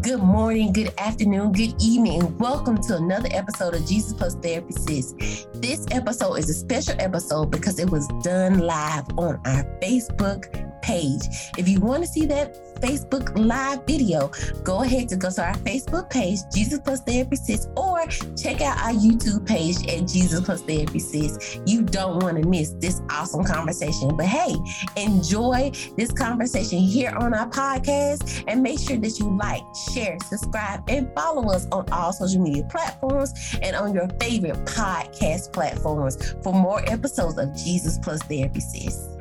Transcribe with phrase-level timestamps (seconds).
[0.00, 4.72] Good morning, good afternoon, good evening, and welcome to another episode of Jesus Plus Therapy
[4.72, 5.46] Sis.
[5.54, 11.50] This episode is a special episode because it was done live on our Facebook page.
[11.58, 14.30] If you want to see that Facebook live video,
[14.62, 18.78] go ahead to go to our Facebook page, Jesus Plus Therapy Sis, or check out
[18.78, 21.58] our YouTube page at Jesus Plus Therapy Sis.
[21.66, 24.16] You don't want to miss this awesome conversation.
[24.16, 24.54] But hey,
[24.96, 29.62] enjoy this conversation here on our podcast and make sure that you like,
[29.92, 35.52] share, subscribe, and follow us on all social media platforms and on your favorite podcast
[35.52, 39.15] platforms for more episodes of Jesus Plus Therapy Sis.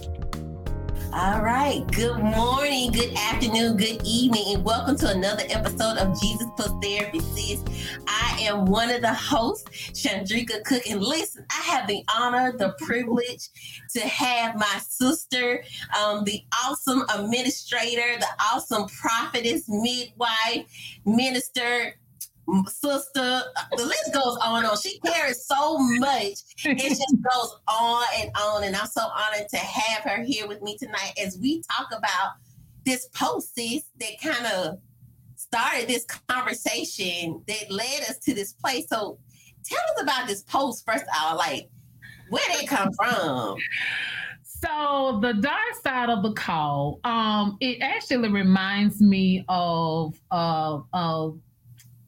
[1.18, 1.82] All right.
[1.94, 7.22] Good morning, good afternoon, good evening, and welcome to another episode of Jesus Plus Therapy
[7.22, 7.64] Sis.
[8.06, 10.86] I am one of the hosts, Chandrika Cook.
[10.86, 13.48] And listen, I have the honor, the privilege
[13.94, 15.64] to have my sister,
[15.98, 20.66] um, the awesome administrator, the awesome prophetess, midwife,
[21.06, 21.96] minister,
[22.68, 23.42] sister.
[23.78, 24.78] The list goes on and on.
[24.78, 26.40] She carries so much.
[26.64, 28.64] It just goes on and on.
[28.64, 32.34] And I'm so honored to have her here with me tonight as we talk about
[32.86, 34.80] this post, sis, that kind of
[35.36, 38.86] started this conversation that led us to this place.
[38.90, 39.20] So
[39.64, 41.38] tell us about this post first of all.
[41.38, 41.70] Like,
[42.30, 43.58] where did it come from?
[44.44, 51.40] So the dark side of the call, um, it actually reminds me of of, of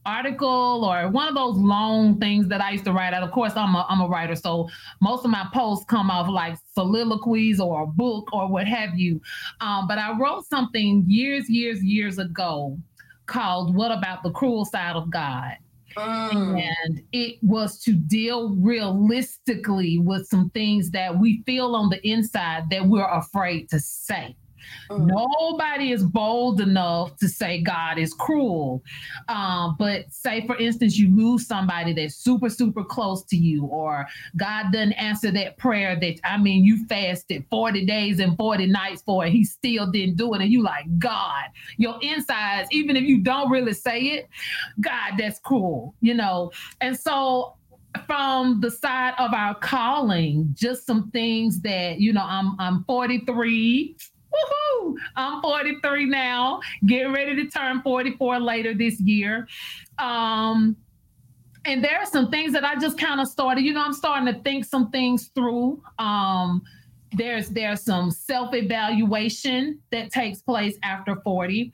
[0.07, 3.23] article or one of those long things that I used to write out.
[3.23, 4.69] Of course, I'm a, I'm a writer, so
[5.01, 9.21] most of my posts come off like soliloquies or a book or what have you.
[9.61, 12.77] Um, but I wrote something years, years, years ago
[13.25, 15.57] called What About the Cruel Side of God?
[15.95, 16.61] Mm.
[16.85, 22.69] And it was to deal realistically with some things that we feel on the inside
[22.69, 24.35] that we're afraid to say.
[24.89, 25.07] Mm.
[25.07, 28.83] Nobody is bold enough to say God is cruel.
[29.27, 34.07] Um, but say, for instance, you lose somebody that's super, super close to you, or
[34.35, 39.01] God doesn't answer that prayer that, I mean, you fasted 40 days and 40 nights
[39.01, 39.31] for it.
[39.31, 40.41] He still didn't do it.
[40.41, 41.45] And you like, God,
[41.77, 44.29] your insides, even if you don't really say it,
[44.81, 46.51] God, that's cruel, you know?
[46.81, 47.55] And so
[48.05, 53.95] from the side of our calling, just some things that, you know, I'm I'm 43
[54.37, 54.95] Woohoo!
[55.15, 59.47] I'm 43 now, getting ready to turn 44 later this year.
[59.97, 60.75] Um,
[61.65, 64.33] and there are some things that I just kind of started, you know, I'm starting
[64.33, 65.81] to think some things through.
[65.99, 66.61] Um,
[67.13, 71.71] there's there's some self-evaluation that takes place after 40.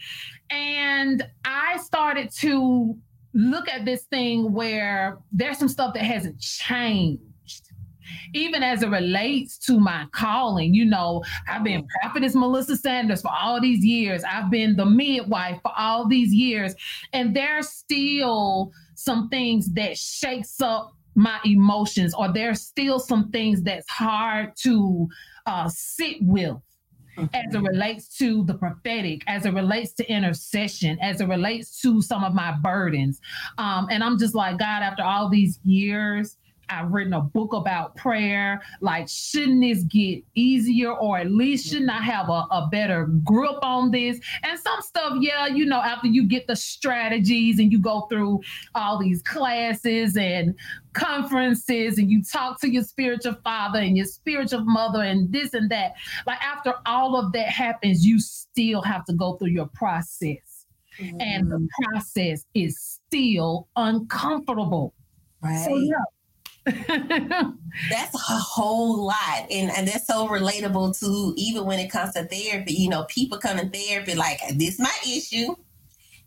[0.50, 2.98] And I started to
[3.34, 7.24] look at this thing where there's some stuff that hasn't changed
[8.34, 10.74] even as it relates to my calling.
[10.74, 14.24] You know, I've been prophetess Melissa Sanders for all these years.
[14.24, 16.76] I've been the midwife for all these years.
[17.12, 23.62] And there's still some things that shakes up my emotions, or there's still some things
[23.62, 25.08] that's hard to
[25.46, 26.58] uh, sit with.
[27.18, 32.02] as it relates to the prophetic, as it relates to intercession, as it relates to
[32.02, 33.20] some of my burdens.
[33.58, 36.38] Um, and I'm just like, God, after all these years,
[36.70, 38.62] I've written a book about prayer.
[38.82, 43.58] Like, shouldn't this get easier, or at least shouldn't I have a, a better grip
[43.62, 44.20] on this?
[44.44, 48.42] And some stuff, yeah, you know, after you get the strategies and you go through
[48.76, 50.56] all these classes and
[50.94, 55.70] conferences and you talk to your spiritual father and your spiritual mother and this and
[55.70, 55.94] that,
[56.26, 60.66] like, after all of that happens, you still have to go through your process.
[61.00, 61.22] Mm-hmm.
[61.22, 61.92] And the mm-hmm.
[61.92, 64.94] process is still uncomfortable.
[65.42, 65.66] Right.
[65.66, 65.96] So, yeah,
[67.90, 72.24] that's a whole lot and, and that's so relatable to even when it comes to
[72.26, 75.54] therapy you know people come to therapy like this my issue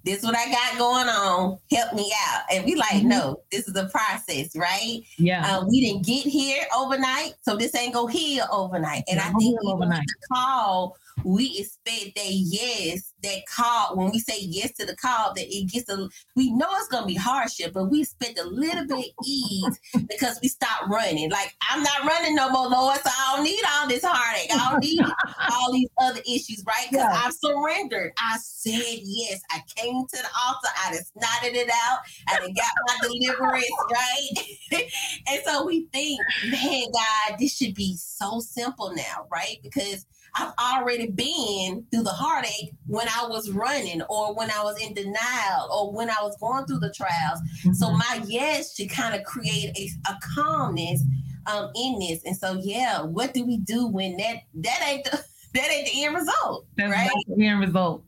[0.07, 1.59] this what I got going on.
[1.71, 2.43] Help me out.
[2.53, 3.09] And we like, mm-hmm.
[3.09, 5.01] no, this is a process, right?
[5.19, 5.45] Yeah.
[5.45, 9.03] Um, we didn't get here overnight, so this ain't go heal overnight.
[9.11, 10.07] And I think overnight.
[10.07, 15.34] the call we expect that yes, that call, when we say yes to the call,
[15.34, 18.44] that it gets a, we know it's going to be hardship, but we expect a
[18.44, 21.28] little bit ease because we stop running.
[21.28, 24.50] Like, I'm not running no more, Lord, so I don't need all this heartache.
[24.52, 25.00] I don't need
[25.50, 26.87] all these other issues, right?
[26.88, 27.23] Because yeah.
[27.25, 28.12] I've surrendered.
[28.19, 29.40] I said yes.
[29.50, 30.69] I came to the altar.
[30.84, 31.99] I just nodded it out.
[32.29, 34.84] I done got my deliverance, right?
[35.26, 36.20] and so we think,
[36.52, 39.56] man, God, this should be so simple now, right?
[39.61, 40.06] Because
[40.38, 44.93] I've already been through the heartache when I was running or when I was in
[44.93, 47.41] denial or when I was going through the trials.
[47.61, 47.73] Mm-hmm.
[47.73, 51.03] So my yes should kind of create a, a calmness
[51.47, 52.23] um, in this.
[52.25, 55.25] And so, yeah, what do we do when that that ain't the
[55.55, 57.11] that ain't the end result, That's right?
[57.29, 58.03] the end result.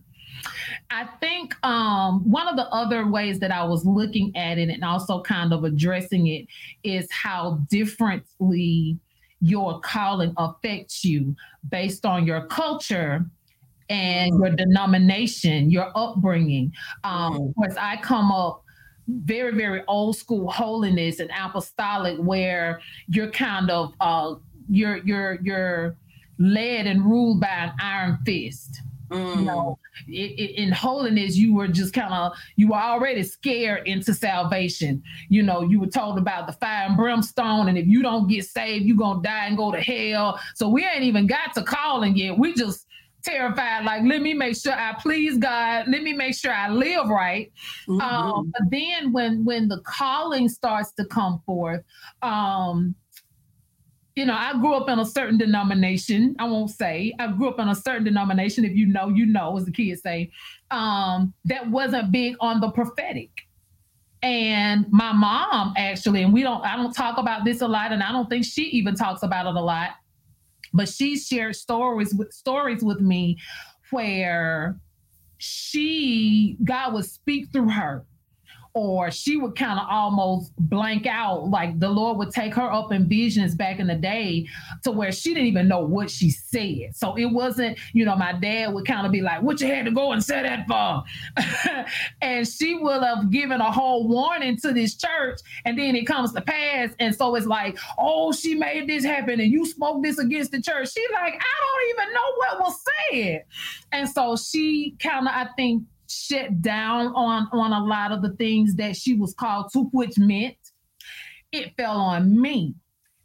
[0.91, 4.85] I think um, one of the other ways that I was looking at it and
[4.85, 6.47] also kind of addressing it
[6.83, 8.99] is how differently
[9.41, 11.35] your calling affects you
[11.71, 13.25] based on your culture
[13.89, 16.73] and your denomination, your upbringing.
[17.05, 17.49] Um, mm.
[17.49, 18.63] Of course, I come up
[19.09, 24.35] very, very old school holiness and apostolic, where you're kind of uh,
[24.69, 25.97] you're you're you're
[26.39, 28.83] led and ruled by an iron fist.
[29.11, 29.37] Mm.
[29.37, 34.15] You know, it, in holiness, you were just kind of you were already scared into
[34.15, 35.03] salvation.
[35.29, 38.45] You know, you were told about the fire and brimstone, and if you don't get
[38.45, 40.39] saved, you're gonna die and go to hell.
[40.55, 42.39] So we ain't even got to calling yet.
[42.39, 42.87] We just
[43.25, 43.85] terrified.
[43.85, 45.87] Like, let me make sure I please God.
[45.89, 47.53] Let me make sure I live right.
[47.89, 48.01] Mm-hmm.
[48.01, 51.83] Um, but then when when the calling starts to come forth,
[52.23, 52.95] um,
[54.19, 56.35] you know, I grew up in a certain denomination.
[56.41, 58.65] I won't say I grew up in a certain denomination.
[58.65, 60.33] If you know, you know, as the kids say,
[60.73, 63.31] um, that wasn't big on the prophetic.
[64.21, 68.03] And my mom actually, and we don't, I don't talk about this a lot, and
[68.03, 69.91] I don't think she even talks about it a lot.
[70.75, 73.39] But she shared stories with stories with me
[73.93, 74.81] where
[75.39, 78.05] she God would speak through her
[78.75, 81.49] or she would kind of almost blank out.
[81.49, 84.47] Like the Lord would take her up in visions back in the day
[84.85, 86.95] to where she didn't even know what she said.
[86.95, 89.85] So it wasn't, you know, my dad would kind of be like, What you had
[89.87, 91.03] to go and say that for?
[92.23, 96.33] and she would have given a whole warning to this church, and then it comes
[96.33, 96.91] to pass.
[96.99, 100.61] And so it's like, Oh, she made this happen, and you spoke this against the
[100.61, 100.91] church.
[100.93, 102.81] She's like, I don't even know what was
[103.11, 103.45] said.
[103.93, 108.35] And so she kind of, I think, shut down on on a lot of the
[108.37, 110.57] things that she was called to, which meant
[111.53, 112.75] it fell on me.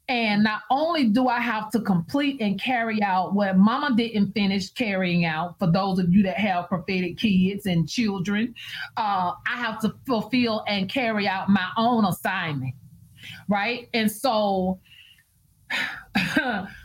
[0.09, 4.69] And not only do I have to complete and carry out what mama didn't finish
[4.71, 8.53] carrying out, for those of you that have prophetic kids and children,
[8.97, 12.75] uh, I have to fulfill and carry out my own assignment.
[13.47, 13.87] Right.
[13.93, 14.81] And so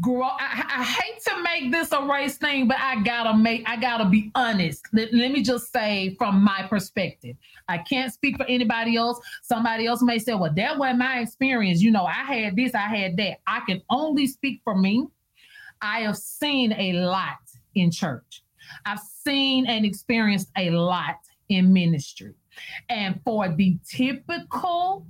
[0.00, 3.76] grow I, I, hate to make this a race thing but i gotta make i
[3.76, 4.86] gotta be honest.
[4.92, 7.36] Let, let, me just say from my perspective
[7.68, 9.18] i can't speak for anybody else.
[9.42, 11.82] Somebody else may say well that was my experience.
[11.82, 13.38] You know i had this i had that.
[13.48, 15.08] I can only speak for me.
[15.82, 17.38] I have seen a lot
[17.74, 18.44] in church.
[18.86, 21.16] I've seen and experienced a lot
[21.48, 22.34] in ministry.
[22.88, 25.06] And for the typical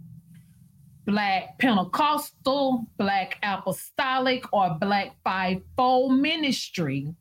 [1.07, 7.15] Black Pentecostal, Black Apostolic, or Black Fivefold ministry,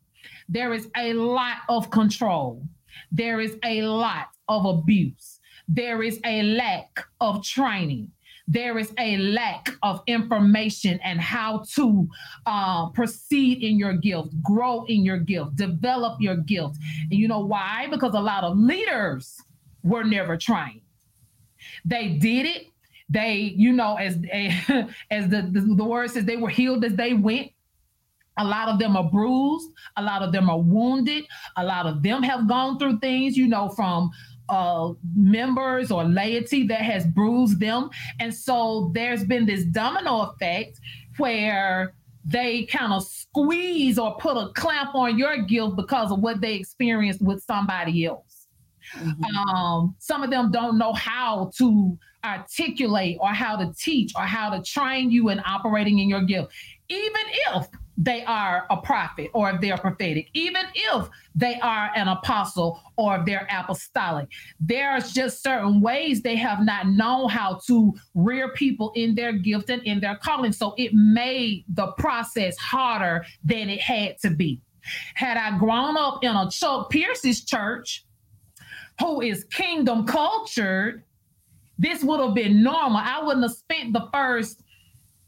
[0.48, 2.62] there is a lot of control.
[3.10, 5.40] There is a lot of abuse.
[5.68, 8.10] There is a lack of training.
[8.46, 12.06] There is a lack of information and how to
[12.44, 16.76] uh, proceed in your gift, grow in your gift, develop your gift.
[17.10, 17.86] And you know why?
[17.90, 19.40] Because a lot of leaders
[19.82, 20.82] were never trained.
[21.86, 22.66] They did it
[23.08, 24.14] they, you know, as
[25.10, 27.50] as the, the, the word says, they were healed as they went.
[28.36, 29.70] A lot of them are bruised.
[29.96, 31.24] A lot of them are wounded.
[31.56, 34.10] A lot of them have gone through things, you know, from
[34.48, 37.90] uh, members or laity that has bruised them.
[38.18, 40.80] And so there's been this domino effect
[41.16, 46.40] where they kind of squeeze or put a clamp on your guilt because of what
[46.40, 48.46] they experienced with somebody else.
[48.96, 49.24] Mm-hmm.
[49.24, 54.50] Um, some of them don't know how to articulate or how to teach or how
[54.50, 56.52] to train you in operating in your gift,
[56.88, 57.66] even if
[57.96, 63.16] they are a prophet or if they're prophetic, even if they are an apostle or
[63.16, 64.28] if they're apostolic.
[64.58, 69.70] There's just certain ways they have not known how to rear people in their gift
[69.70, 70.52] and in their calling.
[70.52, 74.60] So it made the process harder than it had to be.
[75.14, 78.04] Had I grown up in a Chuck Pierce's church,
[79.00, 81.02] who is kingdom cultured,
[81.78, 83.00] this would have been normal.
[83.02, 84.62] I wouldn't have spent the first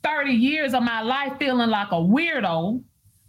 [0.02, 2.82] 30 years of my life feeling like a weirdo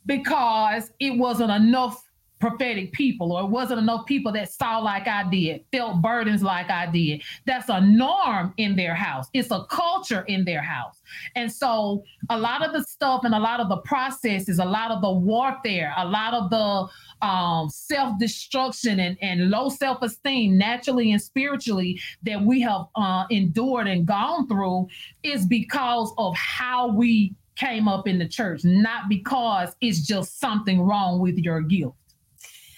[0.05, 2.06] because it wasn't enough
[2.39, 6.69] prophetic people or it wasn't enough people that saw like I did, felt burdens like
[6.69, 7.23] I did.
[7.45, 9.27] That's a norm in their house.
[9.33, 11.01] It's a culture in their house.
[11.35, 14.91] And so a lot of the stuff and a lot of the processes, a lot
[14.91, 21.21] of the warfare, a lot of the um, self-destruction and, and low self-esteem naturally and
[21.21, 24.87] spiritually that we have uh, endured and gone through
[25.23, 30.81] is because of how we came up in the church, not because it's just something
[30.81, 31.93] wrong with your gift.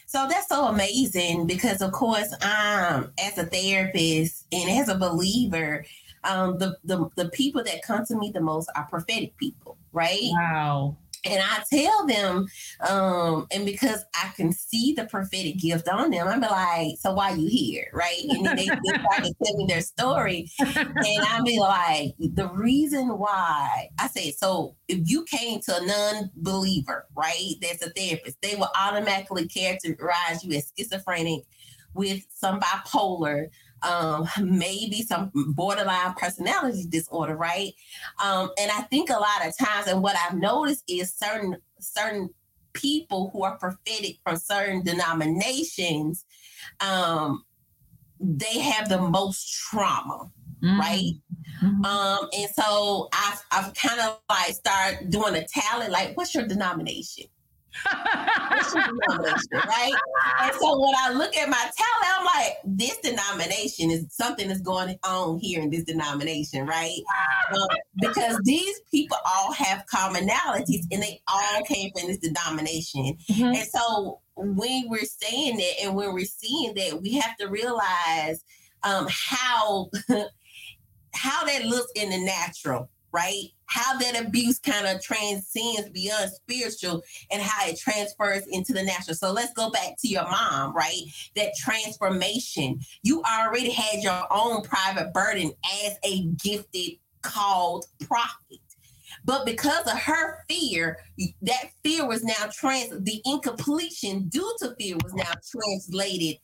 [0.10, 5.86] So that's so amazing because, of course, um, as a therapist and as a believer,
[6.24, 10.32] um, the, the the people that come to me the most are prophetic people, right?
[10.32, 10.98] Wow.
[11.26, 12.48] And I tell them,
[12.88, 17.32] um, and because I can see the prophetic gift on them, I'm like, so why
[17.32, 18.24] you here, right?
[18.30, 22.50] And then they, they start to tell me their story, and I be like, the
[22.54, 24.76] reason why I say so.
[24.88, 30.58] If you came to a non-believer, right, that's a therapist, they will automatically characterize you
[30.58, 31.44] as schizophrenic
[31.94, 33.48] with some bipolar
[33.84, 37.74] um, maybe some borderline personality disorder, right?
[38.24, 42.30] Um, and I think a lot of times, and what I've noticed is certain certain
[42.74, 46.26] people who are prophetic from certain denominations,
[46.82, 47.44] um,
[48.20, 50.30] they have the most trauma,
[50.62, 50.80] mm-hmm.
[50.80, 51.14] right?
[51.64, 51.86] Mm-hmm.
[51.86, 56.48] Um, and so I've, I've kind of like started doing a tally, like, what's your
[56.48, 57.26] denomination?
[59.54, 59.94] Right?
[60.42, 64.62] And so when I look at my talent, I'm like, this denomination is something that's
[64.62, 67.00] going on here in this denomination, right?
[67.54, 67.68] Um,
[68.02, 73.18] because these people all have commonalities and they all came from this denomination.
[73.30, 73.44] Mm-hmm.
[73.44, 78.44] And so when we're saying that and when we're seeing that, we have to realize
[78.84, 79.90] um, how
[81.14, 83.50] how that looks in the natural right?
[83.70, 89.16] How that abuse kind of transcends beyond spiritual and how it transfers into the natural.
[89.16, 91.04] So let's go back to your mom, right?
[91.36, 92.82] That transformation.
[93.04, 95.52] You already had your own private burden
[95.86, 98.60] as a gifted, called prophet.
[99.26, 100.98] But because of her fear,
[101.42, 106.38] that fear was now trans the incompletion due to fear was now translated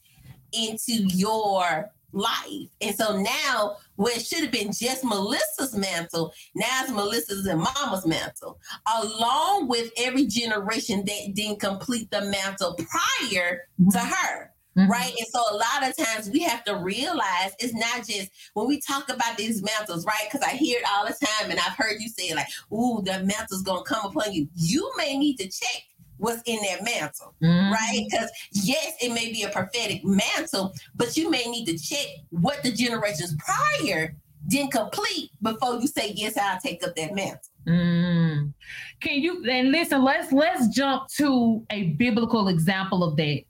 [0.51, 2.69] into your life.
[2.81, 7.61] And so now, where it should have been just Melissa's mantle, now it's Melissa's and
[7.61, 8.59] Mama's mantle,
[9.01, 13.89] along with every generation that didn't complete the mantle prior mm-hmm.
[13.89, 14.51] to her.
[14.77, 14.91] Mm-hmm.
[14.91, 15.13] Right.
[15.17, 18.81] And so a lot of times we have to realize it's not just when we
[18.81, 20.27] talk about these mantles, right?
[20.29, 23.23] Because I hear it all the time and I've heard you say, like, ooh, the
[23.23, 24.49] mantle's going to come upon you.
[24.53, 25.83] You may need to check
[26.17, 27.71] what's in that mantle, mm-hmm.
[27.71, 28.05] right?
[28.09, 32.61] Because yes, it may be a prophetic mantle, but you may need to check what
[32.63, 34.15] the generations prior
[34.47, 37.39] didn't complete before you say, yes, I'll take up that mantle.
[37.67, 38.53] Mm.
[38.99, 40.03] Can you and listen?
[40.03, 43.41] Let's let's jump to a biblical example of that.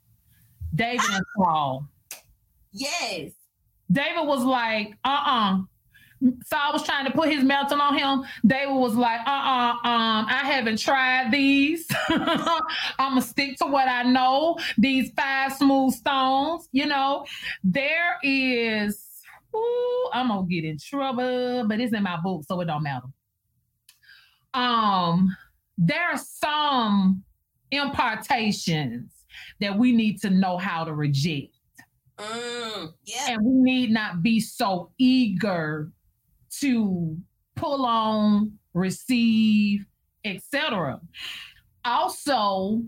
[0.74, 1.86] David and Saul.
[2.72, 3.32] Yes.
[3.90, 5.58] David was like, uh uh-uh, uh
[6.44, 8.24] Saul was trying to put his mantle on him.
[8.46, 11.86] David was like, uh uh um, I haven't tried these.
[12.08, 12.60] I'm
[12.98, 14.56] gonna stick to what I know.
[14.78, 17.26] These five smooth stones, you know,
[17.62, 19.22] there is,
[19.54, 23.06] ooh, I'm gonna get in trouble, but it's in my book, so it don't matter.
[24.54, 25.36] Um,
[25.76, 27.22] there are some
[27.70, 29.12] impartations
[29.60, 31.52] that we need to know how to reject.
[32.18, 33.32] Mm, yeah.
[33.32, 35.92] And we need not be so eager
[36.60, 37.16] to
[37.54, 39.86] pull on, receive,
[40.24, 41.00] etc.
[41.84, 42.82] Also,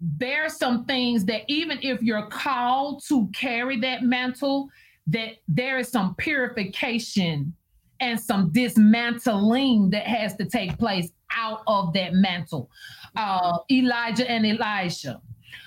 [0.00, 4.68] there are some things that even if you're called to carry that mantle,
[5.06, 7.54] that there is some purification
[8.00, 12.70] and some dismantling that has to take place out of that mantle.
[13.16, 15.20] Uh, Elijah and Elisha.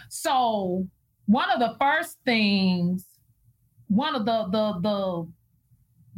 [0.09, 0.87] So
[1.25, 3.05] one of the first things,
[3.87, 5.27] one of the the the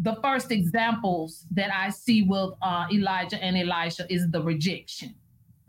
[0.01, 5.13] the first examples that I see with uh, Elijah and Elisha is the rejection.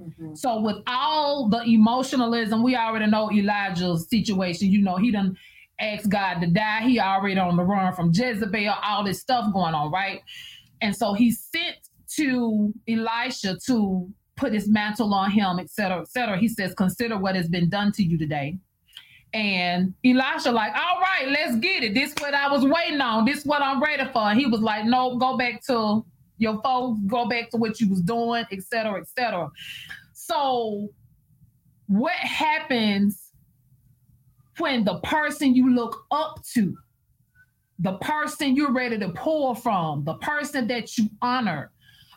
[0.01, 0.35] Mm-hmm.
[0.35, 4.69] So with all the emotionalism, we already know Elijah's situation.
[4.69, 5.37] You know, he done
[5.81, 6.83] asked God to die.
[6.83, 10.21] He already on the run from Jezebel, all this stuff going on, right?
[10.81, 11.77] And so he sent
[12.17, 16.39] to Elisha to put his mantle on him, et cetera, et cetera.
[16.39, 18.59] He says, consider what has been done to you today.
[19.35, 21.95] And Elisha, like, all right, let's get it.
[21.95, 23.25] This is what I was waiting on.
[23.25, 24.31] This is what I'm ready for.
[24.31, 26.05] And he was like, no, go back to
[26.37, 29.51] your folks, go back to what you was doing, et cetera, et cetera.
[30.13, 30.91] So
[31.87, 33.31] what happens
[34.59, 36.77] when the person you look up to,
[37.79, 41.71] the person you're ready to pull from, the person that you honor,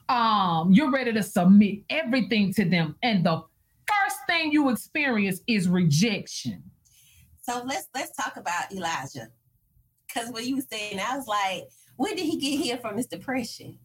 [0.10, 2.96] um, you're ready to submit everything to them.
[3.04, 3.42] And the
[3.88, 6.62] first thing you experience is rejection.
[7.48, 9.30] So let's let's talk about Elijah.
[10.14, 11.66] Cause when you were saying, I was like,
[11.98, 13.78] when did he get here from his depression?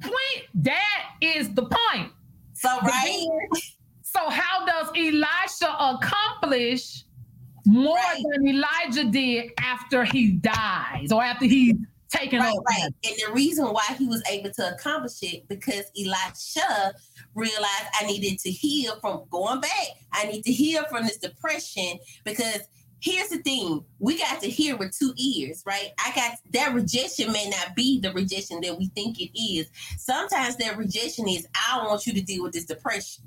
[0.00, 0.46] Point.
[0.54, 2.12] That is the point.
[2.54, 3.26] So right.
[4.02, 7.04] So how does Elisha accomplish
[7.64, 8.22] more right.
[8.32, 11.76] than Elijah did after he dies or after he's
[12.08, 12.62] taken right, over?
[12.68, 12.90] Right.
[13.04, 16.92] And the reason why he was able to accomplish it because Elisha
[17.34, 19.86] realized I needed to heal from going back.
[20.12, 22.60] I need to heal from this depression because
[23.00, 27.32] here's the thing we got to hear with two ears right i got that rejection
[27.32, 31.78] may not be the rejection that we think it is sometimes that rejection is i
[31.78, 33.24] want you to deal with this depression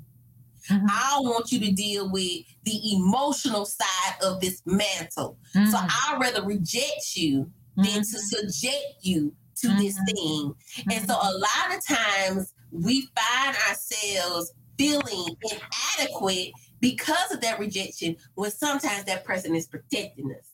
[0.70, 0.86] mm-hmm.
[0.88, 5.70] i want you to deal with the emotional side of this mantle mm-hmm.
[5.70, 7.98] so i'd rather reject you than mm-hmm.
[8.00, 10.14] to subject you to this mm-hmm.
[10.14, 10.54] thing
[10.92, 15.36] and so a lot of times we find ourselves feeling
[15.98, 16.52] inadequate
[16.84, 20.50] because of that rejection when sometimes that person is protecting us.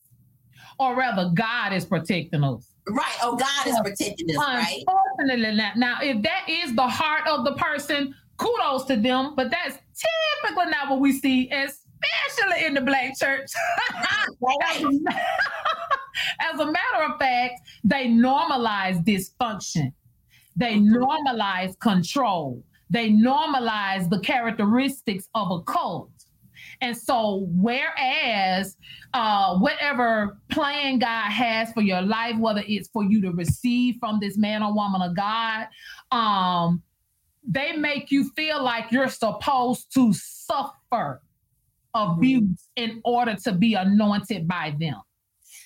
[0.78, 2.68] Or rather, God is protecting us.
[2.88, 3.16] Right.
[3.20, 4.84] Oh, God is protecting us, right?
[4.86, 5.76] Unfortunately, not.
[5.76, 9.76] Now, if that is the heart of the person, kudos to them, but that's
[10.44, 13.50] typically not what we see, especially in the black church.
[16.40, 19.92] As a matter of fact, they normalize dysfunction.
[20.56, 20.94] They mm-hmm.
[20.94, 22.62] normalize control.
[22.90, 26.10] They normalize the characteristics of a cult.
[26.80, 28.76] And so, whereas
[29.12, 34.18] uh, whatever plan God has for your life, whether it's for you to receive from
[34.20, 35.66] this man or woman of God,
[36.10, 36.82] um,
[37.46, 41.22] they make you feel like you're supposed to suffer
[41.94, 42.90] abuse mm-hmm.
[42.90, 45.00] in order to be anointed by them.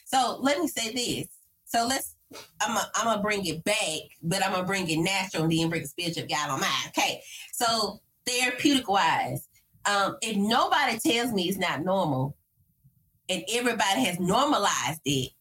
[0.04, 1.28] So let me say this.
[1.66, 2.14] So let's
[2.60, 5.88] I'm gonna bring it back, but I'm gonna bring it natural and then bring the
[5.88, 6.88] spiritual God on mine.
[6.88, 7.20] Okay.
[7.52, 9.48] So therapeutic wise,
[9.86, 12.36] um, if nobody tells me it's not normal
[13.28, 15.32] and everybody has normalized it,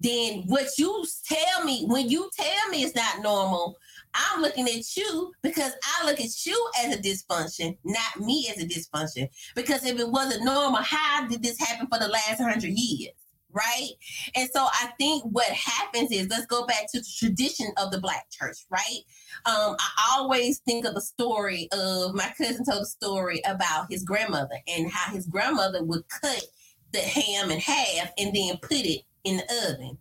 [0.00, 3.76] then what you tell me, when you tell me it's not normal,
[4.14, 8.62] I'm looking at you because I look at you as a dysfunction, not me as
[8.62, 9.28] a dysfunction.
[9.54, 13.14] Because if it wasn't normal, how did this happen for the last hundred years?
[13.58, 13.90] Right?
[14.34, 18.00] And so I think what happens is let's go back to the tradition of the
[18.00, 19.00] black church, right?
[19.46, 24.04] Um, I always think of the story of my cousin told a story about his
[24.04, 26.44] grandmother and how his grandmother would cut
[26.92, 29.98] the ham in half and then put it in the oven.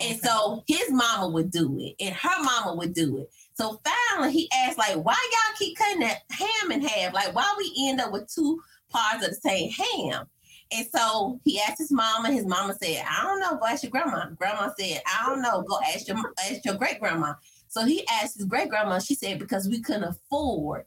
[0.00, 3.30] And so his mama would do it and her mama would do it.
[3.54, 7.12] So finally he asked, like, why y'all keep cutting that ham in half?
[7.12, 10.26] Like, why we end up with two parts of the same ham?
[10.72, 13.82] And so he asked his mom, and his mama said, I don't know, go ask
[13.82, 14.26] your grandma.
[14.36, 17.34] Grandma said, I don't know, go ask your ask your great grandma.
[17.68, 20.84] So he asked his great grandma, she said, because we couldn't afford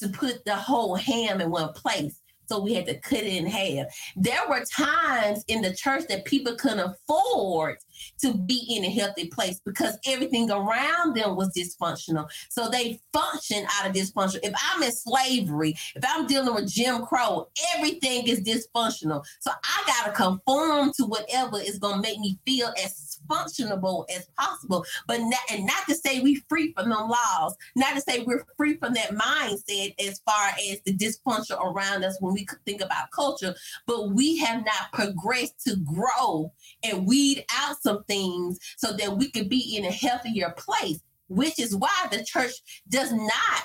[0.00, 3.46] to put the whole ham in one place so we had to cut it in
[3.46, 3.86] half.
[4.16, 7.78] There were times in the church that people couldn't afford
[8.20, 12.28] to be in a healthy place because everything around them was dysfunctional.
[12.48, 14.40] So they function out of dysfunction.
[14.42, 19.24] If I'm in slavery, if I'm dealing with Jim Crow, everything is dysfunctional.
[19.40, 24.04] So I got to conform to whatever is going to make me feel as functionable
[24.14, 24.84] as possible.
[25.06, 28.44] But not, and not to say we free from them laws, not to say we're
[28.56, 33.10] free from that mindset as far as the dysfunction around us when we think about
[33.10, 33.54] culture,
[33.86, 39.30] but we have not progressed to grow and weed out some things so that we
[39.30, 42.52] could be in a healthier place, which is why the church
[42.88, 43.62] does not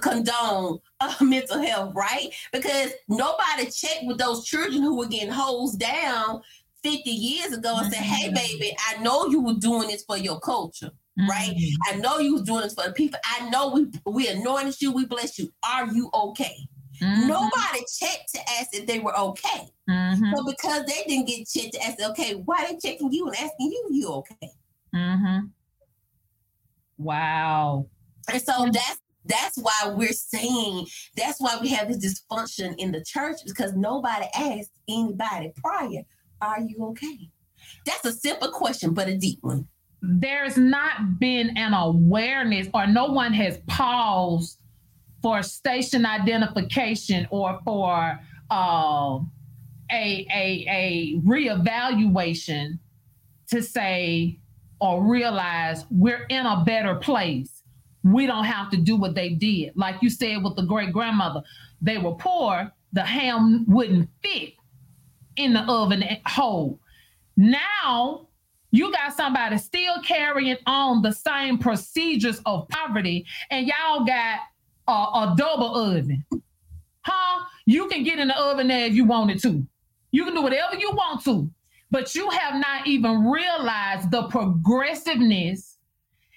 [0.00, 2.28] condone uh, mental health, right?
[2.52, 6.42] Because nobody checked with those children who were getting hosed down
[6.82, 8.34] 50 years ago and said, hey, mm-hmm.
[8.34, 10.90] baby, I know you were doing this for your culture.
[11.28, 11.94] Right, mm-hmm.
[11.94, 13.18] I know you was doing this for the people.
[13.24, 15.52] I know we we anointed you, we blessed you.
[15.62, 16.56] Are you okay?
[17.02, 17.28] Mm-hmm.
[17.28, 19.68] Nobody checked to ask if they were okay.
[19.88, 20.34] Mm-hmm.
[20.34, 23.72] So because they didn't get checked to ask, okay, why they checking you and asking
[23.72, 24.50] you, you okay?
[24.94, 25.46] Mm-hmm.
[26.98, 27.86] Wow.
[28.30, 30.86] And so that's that's why we're saying
[31.16, 36.02] that's why we have this dysfunction in the church because nobody asked anybody prior,
[36.40, 37.30] are you okay?
[37.84, 39.68] That's a simple question, but a deep one.
[40.02, 44.58] There's not been an awareness, or no one has paused
[45.22, 48.18] for station identification or for
[48.50, 49.18] uh,
[49.90, 52.78] a, a, a reevaluation
[53.48, 54.38] to say
[54.80, 57.62] or realize we're in a better place.
[58.02, 59.72] We don't have to do what they did.
[59.76, 61.42] Like you said with the great grandmother,
[61.82, 64.54] they were poor, the ham wouldn't fit
[65.36, 66.80] in the oven whole.
[67.36, 68.28] Now
[68.70, 74.40] you got somebody still carrying on the same procedures of poverty, and y'all got
[74.88, 76.24] a, a double oven.
[77.02, 77.44] Huh?
[77.66, 79.66] You can get in the oven there if you wanted to.
[80.12, 81.50] You can do whatever you want to,
[81.90, 85.78] but you have not even realized the progressiveness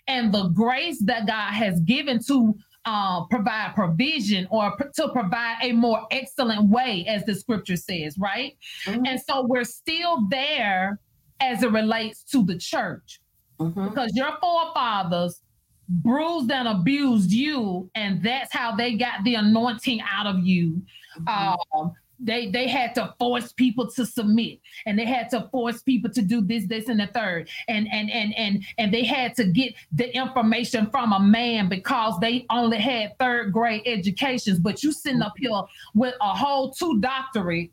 [0.07, 5.57] and the grace that God has given to uh, provide provision or pr- to provide
[5.61, 8.57] a more excellent way, as the scripture says, right?
[8.85, 9.05] Mm-hmm.
[9.05, 10.99] And so we're still there
[11.39, 13.21] as it relates to the church
[13.59, 13.87] mm-hmm.
[13.87, 15.41] because your forefathers
[15.87, 20.81] bruised and abused you, and that's how they got the anointing out of you.
[21.19, 21.79] Mm-hmm.
[21.79, 21.93] Um,
[22.23, 26.21] they they had to force people to submit and they had to force people to
[26.21, 29.73] do this this and the third and and and and and they had to get
[29.91, 35.21] the information from a man because they only had third grade educations but you sitting
[35.21, 35.61] up here
[35.93, 37.71] with a whole two doctorates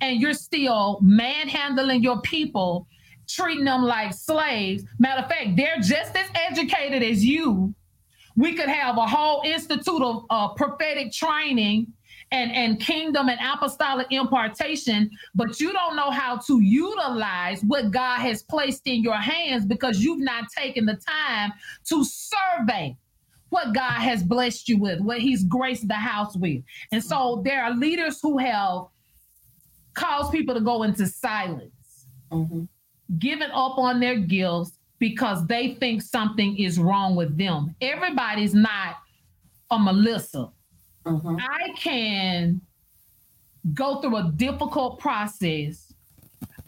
[0.00, 2.86] and you're still manhandling your people
[3.32, 7.74] treating them like slaves matter of fact they're just as educated as you
[8.36, 11.92] we could have a whole institute of uh, prophetic training
[12.32, 18.20] and, and kingdom and apostolic impartation, but you don't know how to utilize what God
[18.20, 21.52] has placed in your hands because you've not taken the time
[21.88, 22.96] to survey
[23.48, 26.62] what God has blessed you with, what He's graced the house with.
[26.92, 28.82] And so there are leaders who have
[29.94, 32.62] caused people to go into silence, mm-hmm.
[33.18, 37.74] Giving up on their gifts because they think something is wrong with them.
[37.80, 38.96] Everybody's not
[39.70, 40.50] a Melissa.
[41.06, 41.36] Mm-hmm.
[41.40, 42.60] I can
[43.74, 45.92] go through a difficult process.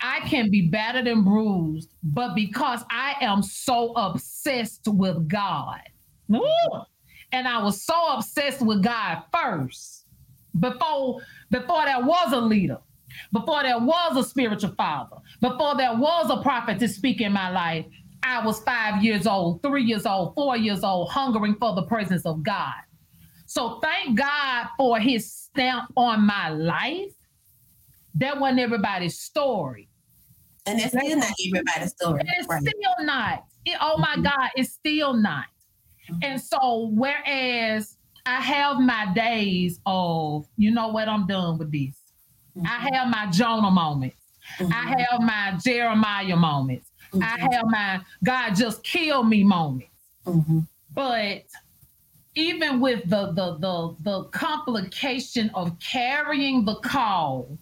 [0.00, 5.80] I can be battered and bruised, but because I am so obsessed with God,
[7.32, 10.06] and I was so obsessed with God first,
[10.58, 12.78] before before there was a leader,
[13.32, 17.50] before there was a spiritual father, before there was a prophet to speak in my
[17.50, 17.86] life,
[18.22, 22.24] I was five years old, three years old, four years old, hungering for the presence
[22.24, 22.74] of God.
[23.46, 27.12] So thank God for his stamp on my life.
[28.14, 29.88] That wasn't everybody's story.
[30.66, 32.22] And it's still not everybody's story.
[32.38, 32.62] It's right.
[32.62, 33.44] still not.
[33.64, 34.22] It, oh my mm-hmm.
[34.22, 35.46] God, it's still not.
[36.08, 36.18] Mm-hmm.
[36.22, 37.96] And so, whereas
[38.26, 42.01] I have my days of, you know what, I'm done with this.
[42.56, 42.66] Mm-hmm.
[42.66, 44.16] I have my Jonah moments.
[44.58, 44.72] I mm-hmm.
[44.72, 46.90] have my Jeremiah moments.
[47.14, 47.52] I mm-hmm.
[47.52, 49.88] have my God just killed me moments.
[50.26, 50.60] Mm-hmm.
[50.94, 51.44] But
[52.34, 57.58] even with the the the the complication of carrying the call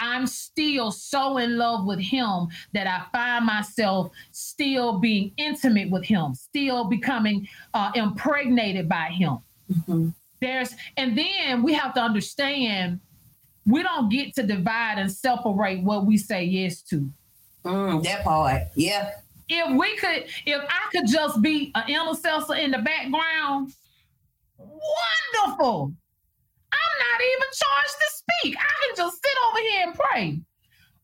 [0.00, 6.04] i'm still so in love with him that i find myself still being intimate with
[6.04, 9.38] him still becoming uh, impregnated by him
[9.72, 10.08] mm-hmm.
[10.40, 13.00] there's and then we have to understand
[13.68, 17.10] we don't get to divide and separate what we say yes to
[17.64, 19.12] mm, that part yeah
[19.48, 23.72] if we could, if I could just be an intercessor in the background,
[24.58, 25.92] wonderful.
[26.72, 28.56] I'm not even charged to speak.
[28.58, 30.40] I can just sit over here and pray.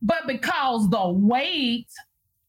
[0.03, 1.89] But because the weight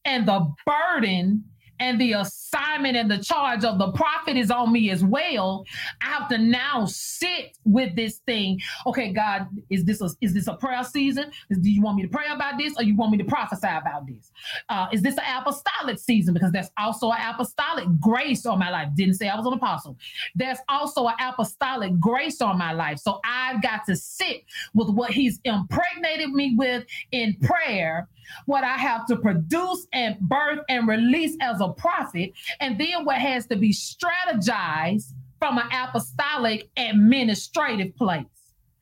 [0.04, 1.45] and the burden
[1.79, 5.65] and the assignment and the charge of the prophet is on me as well.
[6.01, 8.61] I have to now sit with this thing.
[8.85, 11.31] Okay, God, is this a, is this a prayer season?
[11.49, 14.07] Do you want me to pray about this, or you want me to prophesy about
[14.07, 14.31] this?
[14.69, 16.33] Uh, is this an apostolic season?
[16.33, 18.89] Because there's also an apostolic grace on my life.
[18.95, 19.97] Didn't say I was an apostle.
[20.35, 22.99] There's also an apostolic grace on my life.
[22.99, 28.07] So I've got to sit with what He's impregnated me with in prayer
[28.45, 33.17] what I have to produce and birth and release as a prophet, and then what
[33.17, 38.25] has to be strategized from an apostolic administrative place.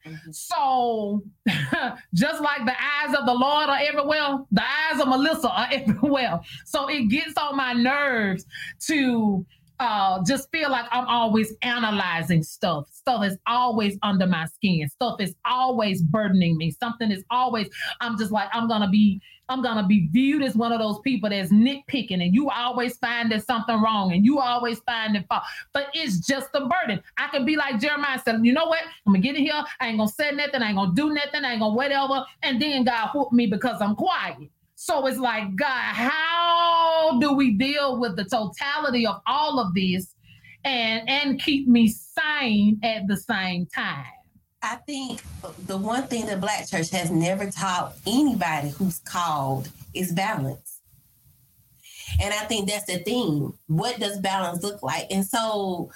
[0.05, 0.31] Mm-hmm.
[0.31, 1.23] So,
[2.13, 6.41] just like the eyes of the Lord are everywhere, the eyes of Melissa are everywhere.
[6.65, 8.45] So, it gets on my nerves
[8.87, 9.45] to
[9.79, 12.87] uh, just feel like I'm always analyzing stuff.
[12.91, 14.87] Stuff is always under my skin.
[14.89, 16.71] Stuff is always burdening me.
[16.71, 17.69] Something is always,
[17.99, 20.99] I'm just like, I'm going to be I'm gonna be viewed as one of those
[20.99, 25.27] people that's nitpicking, and you always find there's something wrong, and you always find it
[25.27, 25.43] fault.
[25.73, 27.01] But it's just a burden.
[27.17, 28.81] I could be like Jeremiah said, you know what?
[29.05, 29.61] I'm gonna get in here.
[29.79, 30.61] I ain't gonna say nothing.
[30.61, 31.43] I ain't gonna do nothing.
[31.43, 32.25] I ain't gonna whatever.
[32.41, 34.49] And then God whoop me because I'm quiet.
[34.75, 40.15] So it's like, God, how do we deal with the totality of all of this
[40.63, 44.05] and and keep me sane at the same time?
[44.63, 45.21] I think
[45.67, 50.79] the one thing the Black church has never taught anybody who's called is balance.
[52.21, 53.53] And I think that's the thing.
[53.67, 55.07] What does balance look like?
[55.11, 55.91] And so,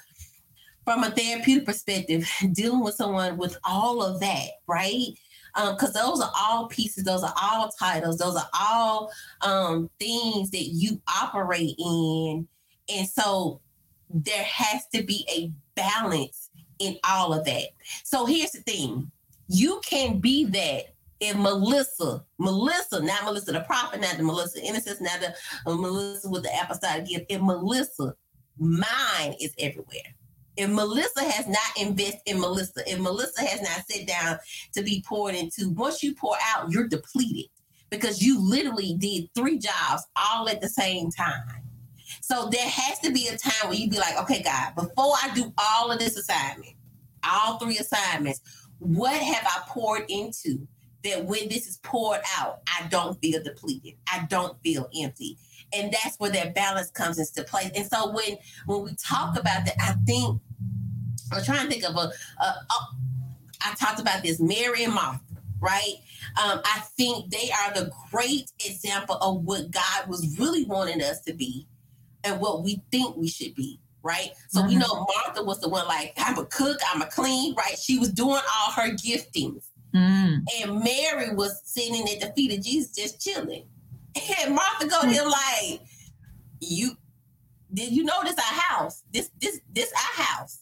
[0.83, 5.07] from a therapeutic perspective, dealing with someone with all of that, right?
[5.55, 10.51] Because um, those are all pieces, those are all titles, those are all um, things
[10.51, 12.45] that you operate in.
[12.93, 13.61] And so,
[14.09, 16.46] there has to be a balance
[16.79, 17.69] in all of that.
[18.03, 19.11] So here's the thing
[19.47, 25.01] you can be that if Melissa, Melissa, not Melissa the prophet, not the Melissa innocence,
[25.01, 25.33] not the
[25.65, 28.15] uh, Melissa with the apostolic gift, if Melissa,
[28.57, 30.13] mine is everywhere.
[30.57, 34.39] If Melissa has not invested in Melissa, if Melissa has not sat down
[34.73, 37.45] to be poured into, once you pour out, you're depleted
[37.89, 41.66] because you literally did three jobs all at the same time.
[42.29, 45.33] So there has to be a time where you be like, okay, God, before I
[45.33, 46.73] do all of this assignment,
[47.23, 48.41] all three assignments,
[48.79, 50.67] what have I poured into
[51.05, 53.93] that when this is poured out, I don't feel depleted.
[54.11, 55.37] I don't feel empty.
[55.71, 57.71] And that's where that balance comes into place.
[57.73, 60.41] And so when when we talk about that, I think
[61.31, 62.11] I'm trying to think of a,
[62.41, 62.87] a, a
[63.61, 65.21] I talked about this Mary and Martha,
[65.61, 65.95] right?
[66.43, 71.21] Um, I think they are the great example of what God was really wanting us
[71.21, 71.65] to be
[72.27, 74.29] and what we think we should be right?
[74.47, 74.69] So mm-hmm.
[74.69, 77.77] we know Martha was the one like, I'm a cook, I'm a clean, right?
[77.77, 79.65] She was doing all her giftings.
[79.93, 80.43] Mm.
[80.61, 83.65] And Mary was sitting at the feet of Jesus just chilling.
[84.39, 85.81] And Martha go to him like,
[86.59, 86.91] You
[87.73, 89.03] did you know this our house?
[89.11, 90.59] This this this our house.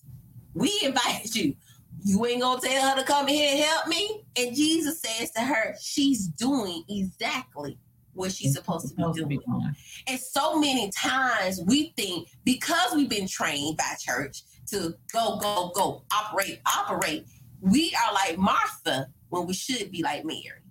[0.54, 1.56] We invited you.
[2.04, 4.26] You ain't gonna tell her to come here and help me?
[4.38, 7.78] And Jesus says to her, She's doing exactly
[8.16, 9.76] what she's supposed to be doing.
[10.08, 15.72] And so many times we think because we've been trained by church to go, go,
[15.76, 17.28] go, operate, operate,
[17.62, 20.62] we are like Martha when we should be like Mary.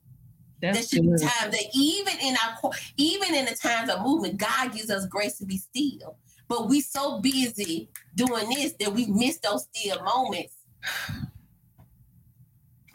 [0.60, 4.38] That's there should be times that even in our even in the times of movement,
[4.38, 6.16] God gives us grace to be still.
[6.48, 10.54] But we so busy doing this that we miss those still moments.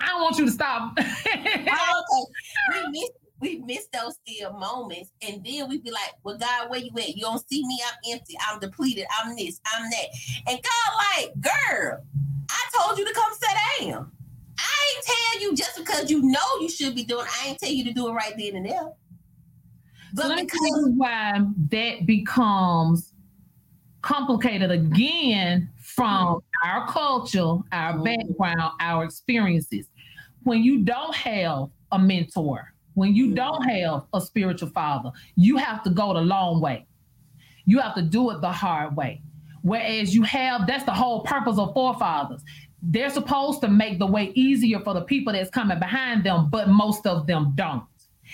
[0.02, 0.94] I don't want you to stop.
[1.00, 1.68] okay.
[2.72, 3.10] We miss
[3.42, 7.16] we miss those still moments, and then we be like, "Well, God, where you at?
[7.16, 7.80] You don't see me?
[7.86, 8.36] I'm empty.
[8.50, 9.06] I'm depleted.
[9.20, 9.60] I'm this.
[9.74, 10.06] I'm that."
[10.48, 12.04] And God, like, girl,
[12.50, 14.12] I told you to come sit down.
[14.58, 17.26] I ain't tell you just because you know you should be doing.
[17.42, 18.92] I ain't tell you to do it right then and there.
[20.14, 23.14] But Let because why that becomes
[24.02, 26.70] complicated again from mm-hmm.
[26.70, 28.04] our culture, our mm-hmm.
[28.04, 29.88] background, our experiences.
[30.44, 35.84] When you don't have a mentor, when you don't have a spiritual father, you have
[35.84, 36.86] to go the long way.
[37.66, 39.22] You have to do it the hard way.
[39.62, 42.44] Whereas you have, that's the whole purpose of forefathers.
[42.82, 46.70] They're supposed to make the way easier for the people that's coming behind them, but
[46.70, 47.84] most of them don't.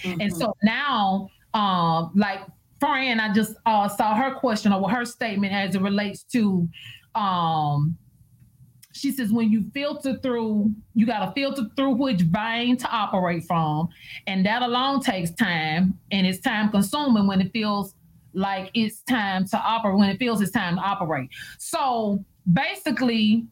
[0.03, 0.21] Mm-hmm.
[0.21, 2.41] And so now, um, like
[2.79, 6.69] Fran, I just uh, saw her question or her statement as it relates to
[7.15, 7.97] um,
[8.95, 13.43] she says when you filter through you got to filter through which vein to operate
[13.43, 13.89] from.
[14.25, 17.93] And that alone takes time and it's time consuming when it feels
[18.33, 21.29] like it's time to operate when it feels it's time to operate.
[21.57, 23.45] So basically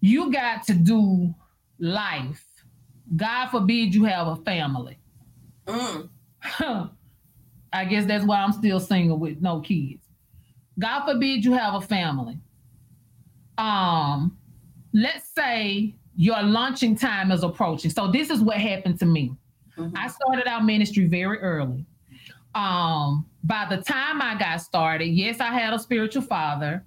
[0.00, 1.32] you got to do
[1.78, 2.44] life.
[3.14, 4.98] God forbid you have a family.
[5.66, 6.08] Mm.
[7.72, 10.04] i guess that's why i'm still single with no kids.
[10.78, 12.40] God forbid you have a family
[13.58, 14.36] um,
[14.92, 17.90] let's say your launching time is approaching.
[17.90, 19.32] So this is what happened to me.
[19.76, 19.96] Mm-hmm.
[19.96, 21.84] I started out ministry very early.
[22.54, 26.84] Um, by the time I got started, yes, I had a spiritual father.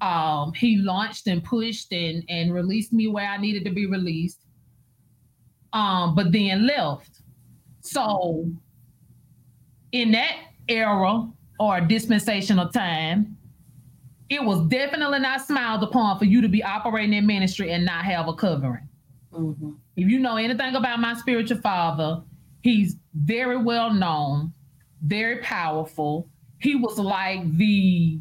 [0.00, 4.40] Um, he launched and pushed and and released me where I needed to be released.
[5.72, 7.22] Um, but then left.
[7.82, 8.50] So
[9.92, 11.28] in that era
[11.60, 13.36] or dispensation of time,
[14.32, 18.04] it was definitely not smiled upon for you to be operating in ministry and not
[18.04, 18.88] have a covering.
[19.32, 19.72] Mm-hmm.
[19.96, 22.22] If you know anything about my spiritual father,
[22.62, 24.54] he's very well known,
[25.02, 26.30] very powerful.
[26.60, 28.20] He was like the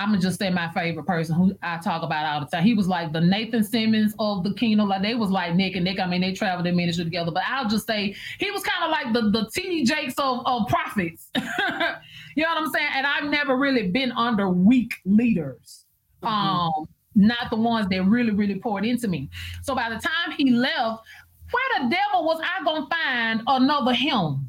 [0.00, 2.64] I'm gonna just say my favorite person who I talk about all the time.
[2.64, 4.88] He was like the Nathan Simmons of the kingdom.
[4.88, 6.00] Like they was like Nick and Nick.
[6.00, 7.30] I mean, they traveled in ministry together.
[7.30, 9.84] But I'll just say he was kind of like the the T.D.
[9.84, 11.28] Jakes of, of prophets.
[11.36, 12.88] you know what I'm saying?
[12.94, 15.84] And I've never really been under weak leaders.
[16.22, 16.34] Mm-hmm.
[16.34, 19.28] Um, not the ones that really, really poured into me.
[19.62, 21.04] So by the time he left,
[21.50, 24.48] where the devil was I gonna find another him?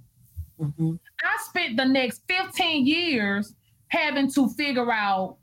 [0.61, 0.93] Mm-hmm.
[1.25, 3.53] I spent the next 15 years
[3.91, 5.37] having to figure out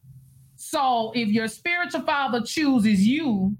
[0.71, 3.57] so if your spiritual father chooses you,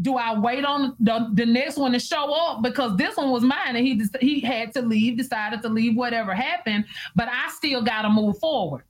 [0.00, 3.42] do I wait on the, the next one to show up because this one was
[3.42, 7.82] mine and he he had to leave, decided to leave, whatever happened, but I still
[7.82, 8.84] got to move forward.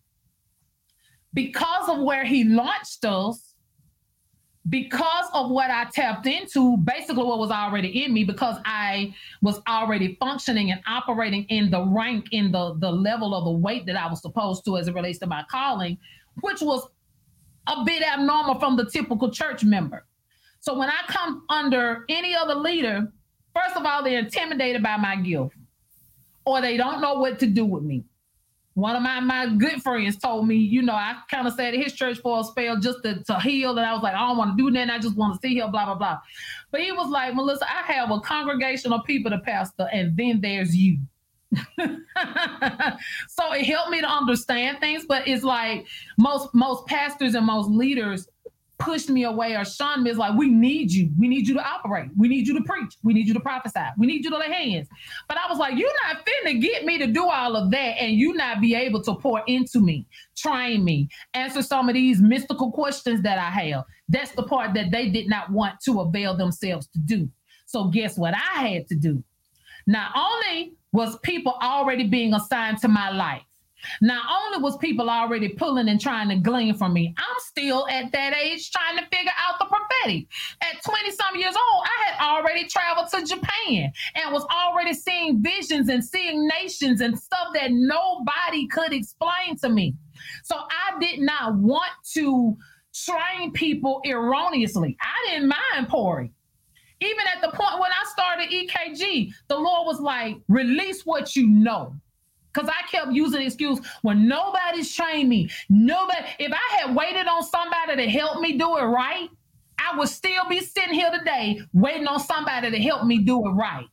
[1.35, 3.55] Because of where he launched us,
[4.69, 9.61] because of what I tapped into, basically what was already in me, because I was
[9.69, 13.97] already functioning and operating in the rank, in the the level of the weight that
[13.97, 15.99] I was supposed to as it relates to my calling,
[16.41, 16.87] which was
[17.67, 20.07] a bit abnormal from the typical church member.
[20.61, 23.13] So when I come under any other leader,
[23.55, 25.55] first of all, they're intimidated by my gift
[26.45, 28.05] or they don't know what to do with me.
[28.75, 31.83] One of my, my good friends told me, you know, I kind of stayed at
[31.83, 33.71] his church for a spell just to, to heal.
[33.71, 34.91] And I was like, I don't want to do that.
[34.91, 36.19] I just want to see him, blah, blah, blah.
[36.71, 40.43] But he was like, Melissa, I have a congregation of people to pastor, and then
[40.43, 40.99] there's you.
[43.29, 45.87] so it helped me to understand things but it's like
[46.19, 48.29] most most pastors and most leaders
[48.79, 50.11] pushed me away or shunned me.
[50.11, 51.11] It's like, we need you.
[51.19, 52.11] We need you to operate.
[52.17, 52.97] We need you to preach.
[53.03, 53.81] We need you to prophesy.
[53.97, 54.89] We need you to lay hands.
[55.29, 58.17] But I was like, you're not finna get me to do all of that and
[58.17, 60.07] you not be able to pour into me,
[60.37, 63.85] train me, answer some of these mystical questions that I have.
[64.09, 67.29] That's the part that they did not want to avail themselves to do.
[67.67, 69.23] So guess what I had to do?
[69.87, 73.43] Not only was people already being assigned to my life,
[74.01, 78.13] not only was people already pulling and trying to glean from me, I'm still at
[78.13, 80.27] that age trying to figure out the prophetic.
[80.63, 85.43] At 20 some years old, I had already traveled to Japan and was already seeing
[85.43, 89.95] visions and seeing nations and stuff that nobody could explain to me.
[90.45, 92.57] So I did not want to
[92.95, 94.97] train people erroneously.
[95.01, 96.33] I didn't mind pouring.
[97.01, 101.47] Even at the point when I started EKG, the Lord was like, release what you
[101.47, 101.95] know.
[102.53, 105.51] Because I kept using the excuse when nobody's trained me.
[105.69, 109.29] Nobody, if I had waited on somebody to help me do it right,
[109.79, 113.51] I would still be sitting here today waiting on somebody to help me do it
[113.51, 113.87] right.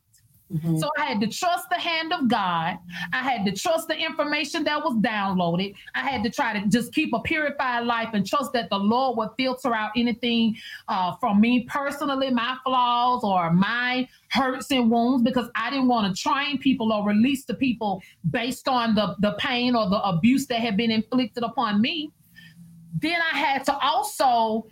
[0.52, 0.76] Mm-hmm.
[0.76, 2.76] So I had to trust the hand of God.
[3.12, 5.74] I had to trust the information that was downloaded.
[5.94, 9.16] I had to try to just keep a purified life and trust that the Lord
[9.16, 10.56] would filter out anything
[10.88, 16.14] uh, from me personally, my flaws or my hurts and wounds, because I didn't want
[16.14, 20.46] to train people or release the people based on the, the pain or the abuse
[20.48, 22.10] that had been inflicted upon me.
[23.00, 24.66] Then I had to also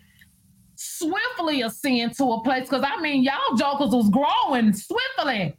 [0.74, 5.56] swiftly ascend to a place because I mean, y'all jokers was growing swiftly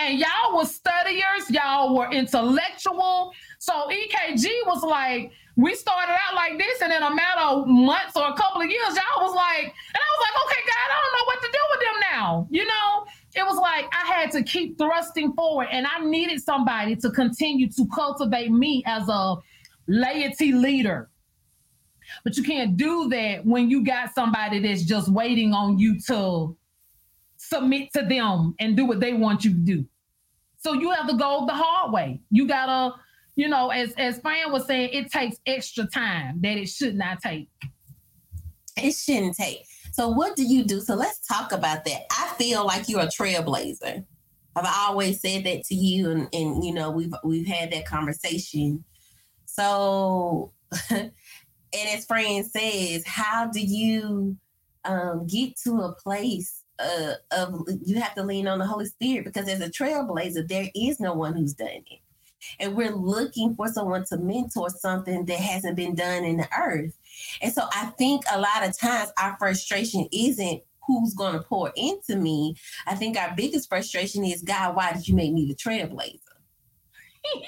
[0.00, 3.32] and y'all were studiers, y'all were intellectual.
[3.58, 8.16] So EKG was like, we started out like this, and in a matter of months
[8.16, 11.00] or a couple of years, y'all was like, and I was like, okay, God, I
[11.02, 12.48] don't know what to do with them now.
[12.50, 16.96] You know, it was like I had to keep thrusting forward, and I needed somebody
[16.96, 19.36] to continue to cultivate me as a
[19.86, 21.10] laity leader.
[22.24, 26.56] But you can't do that when you got somebody that's just waiting on you to
[27.36, 29.84] submit to them and do what they want you to do.
[30.60, 32.20] So you have to go the hard way.
[32.30, 32.94] You gotta,
[33.34, 37.20] you know, as as Fran was saying, it takes extra time that it should not
[37.22, 37.48] take.
[38.76, 39.64] It shouldn't take.
[39.92, 40.80] So what do you do?
[40.80, 42.02] So let's talk about that.
[42.12, 44.04] I feel like you're a trailblazer.
[44.54, 48.84] I've always said that to you, and, and you know we've we've had that conversation.
[49.46, 50.52] So,
[50.90, 51.12] and
[51.74, 54.36] as Fran says, how do you
[54.84, 59.24] um, get to a place uh, of you have to lean on the Holy Spirit
[59.24, 62.00] because as a trailblazer, there is no one who's done it.
[62.58, 66.96] And we're looking for someone to mentor something that hasn't been done in the earth.
[67.42, 71.70] And so I think a lot of times our frustration isn't who's going to pour
[71.76, 72.56] into me.
[72.86, 76.20] I think our biggest frustration is God, why did you make me the trailblazer?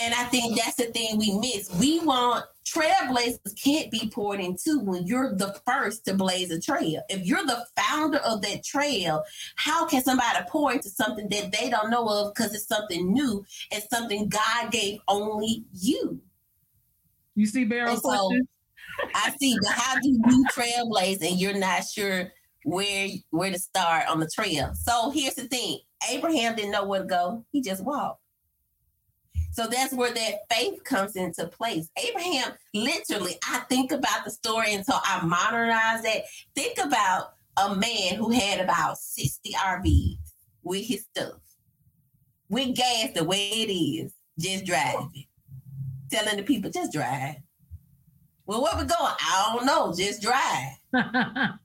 [0.00, 1.68] And I think that's the thing we miss.
[1.78, 7.02] We want trailblazers can't be poured into when you're the first to blaze a trail.
[7.08, 9.24] If you're the founder of that trail,
[9.56, 13.44] how can somebody pour into something that they don't know of because it's something new
[13.72, 16.20] and something God gave only you?
[17.34, 17.96] You see, Beryl.
[17.96, 18.30] So,
[19.14, 22.32] I see, but how do you trailblaze and you're not sure
[22.64, 24.72] where where to start on the trail?
[24.74, 28.20] So here's the thing: Abraham didn't know where to go; he just walked.
[29.56, 31.88] So that's where that faith comes into place.
[32.06, 36.26] Abraham, literally, I think about the story until I modernize it.
[36.54, 40.18] Think about a man who had about 60 RVs
[40.62, 41.40] with his stuff,
[42.50, 45.24] with gas the way it is, just driving,
[46.12, 47.36] telling the people, just drive.
[48.44, 48.90] Well, where we going?
[49.00, 50.74] I don't know, just drive.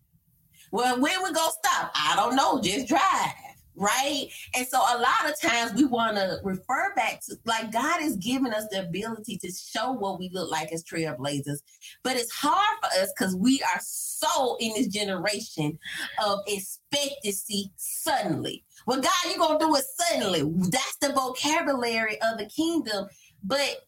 [0.71, 1.91] well, when we go stop?
[1.93, 3.33] I don't know, just drive
[3.75, 4.27] right?
[4.55, 8.15] And so a lot of times we want to refer back to like God is
[8.17, 11.59] giving us the ability to show what we look like as trailblazers,
[12.03, 15.77] but it's hard for us because we are so in this generation
[16.23, 18.63] of expectancy suddenly.
[18.85, 20.41] Well, God, you're gonna do it suddenly.
[20.69, 23.07] That's the vocabulary of the kingdom,
[23.43, 23.87] but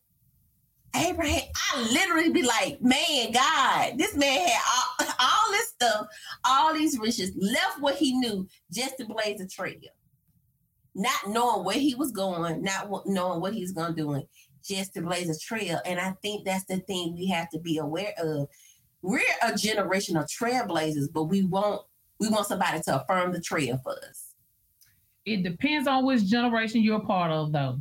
[0.96, 1.42] Abraham,
[1.74, 6.08] I literally be like, man, God, this man had all, all this stuff,
[6.46, 9.80] all these riches, left what he knew just to blaze a trail.
[10.96, 14.22] Not knowing where he was going, not knowing what he's going to do,
[14.64, 15.80] just to blaze a trail.
[15.86, 18.48] And I think that's the thing we have to be aware of.
[19.02, 21.82] We're a generation of trailblazers, but we want
[22.20, 24.34] we want somebody to affirm the trail for us.
[25.26, 27.80] It depends on which generation you're a part of, though.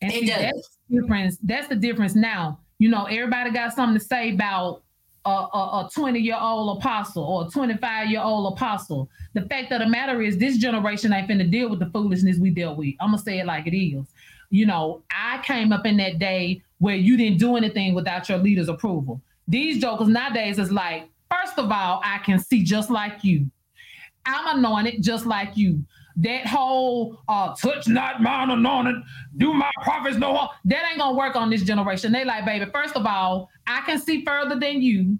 [0.00, 0.42] And it see, does.
[0.42, 1.38] That's difference.
[1.42, 2.58] That's the difference now.
[2.78, 4.82] You know, everybody got something to say about
[5.24, 9.08] a, a 20 year old apostle or a 25 year old apostle.
[9.32, 12.50] The fact of the matter is, this generation ain't finna deal with the foolishness we
[12.50, 12.94] dealt with.
[13.00, 14.04] I'm gonna say it like it is.
[14.50, 18.38] You know, I came up in that day where you didn't do anything without your
[18.38, 19.20] leader's approval.
[19.48, 23.50] These jokers nowadays is like, first of all, I can see just like you.
[24.26, 25.84] I'm anointed just like you.
[26.16, 28.96] That whole uh, touch not mine anointed,
[29.36, 30.48] do my prophets no harm.
[30.64, 32.12] That ain't gonna work on this generation.
[32.12, 35.18] They like, baby, first of all, I can see further than you.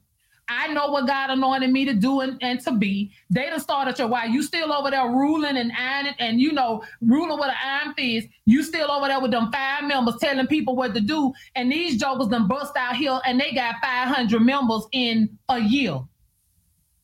[0.48, 3.12] I know what God anointed me to do and, and to be.
[3.30, 6.84] They done started your why you still over there ruling and ironing and you know
[7.00, 8.28] ruling with an iron fist.
[8.44, 11.32] You still over there with them five members telling people what to do.
[11.54, 16.00] And these jokers done bust out here and they got 500 members in a year.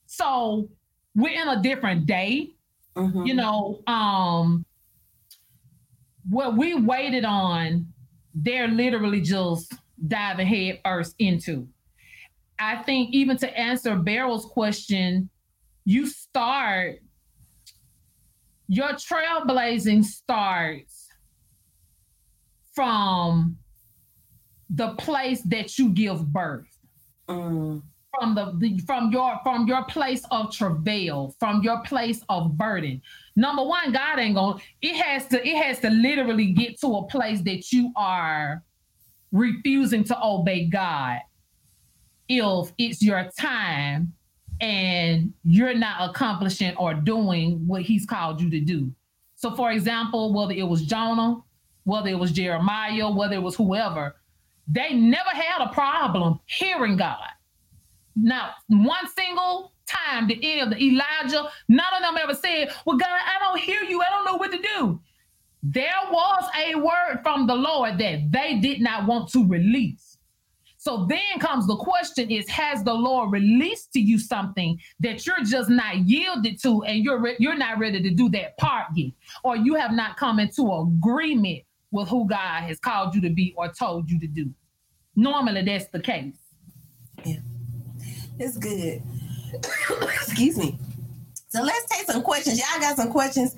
[0.07, 0.69] So
[1.15, 2.51] we're in a different day.
[2.97, 3.25] Mm-hmm.
[3.25, 4.65] You know, um,
[6.29, 7.87] what we waited on,
[8.35, 9.73] they're literally just
[10.07, 11.69] diving head first into.
[12.59, 15.31] I think even to answer Beryl's question,
[15.85, 17.01] you start
[18.69, 21.09] your trailblazing starts
[22.73, 23.59] from
[24.69, 26.69] the place that you give birth.
[27.29, 27.83] Mm.
[28.19, 33.01] From the, the from your from your place of travail, from your place of burden.
[33.37, 34.61] Number one, God ain't gonna.
[34.83, 35.47] It has to.
[35.47, 38.65] It has to literally get to a place that you are
[39.33, 41.21] refusing to obey God
[42.29, 44.13] if it's your time
[44.61, 48.91] and you're not accomplishing or doing what he's called you to do.
[49.37, 51.37] So, for example, whether it was Jonah,
[51.85, 54.17] whether it was Jeremiah, whether it was whoever,
[54.69, 57.19] they never had a problem hearing God.
[58.17, 62.97] Not one single time did any of the Elijah, none of them ever said, Well,
[62.97, 64.01] God, I don't hear you.
[64.01, 65.01] I don't know what to do.
[65.63, 70.11] There was a word from the Lord that they did not want to release.
[70.79, 75.45] So then comes the question is has the Lord released to you something that you're
[75.45, 79.13] just not yielded to and you're re- you're not ready to do that part yet
[79.45, 83.53] or you have not come into agreement with who God has called you to be
[83.59, 84.55] or told you to do.
[85.15, 86.39] Normally that's the case.
[87.27, 87.41] Yeah.
[88.41, 89.03] It's good.
[90.03, 90.79] Excuse me.
[91.49, 92.59] So let's take some questions.
[92.59, 93.55] Y'all got some questions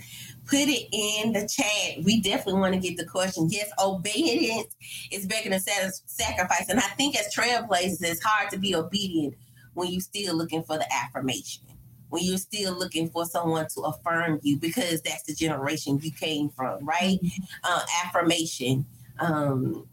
[0.46, 2.04] put it in the chat.
[2.04, 3.48] We definitely want to get the question.
[3.50, 4.74] Yes, obedience
[5.10, 6.68] is better than sacrifice.
[6.68, 9.34] And I think as trailblazers, it's hard to be obedient
[9.74, 11.62] when you're still looking for the affirmation,
[12.10, 16.50] when you're still looking for someone to affirm you, because that's the generation you came
[16.50, 17.18] from, right?
[17.22, 17.42] Mm-hmm.
[17.64, 18.84] Uh, affirmation.
[19.18, 19.86] Um,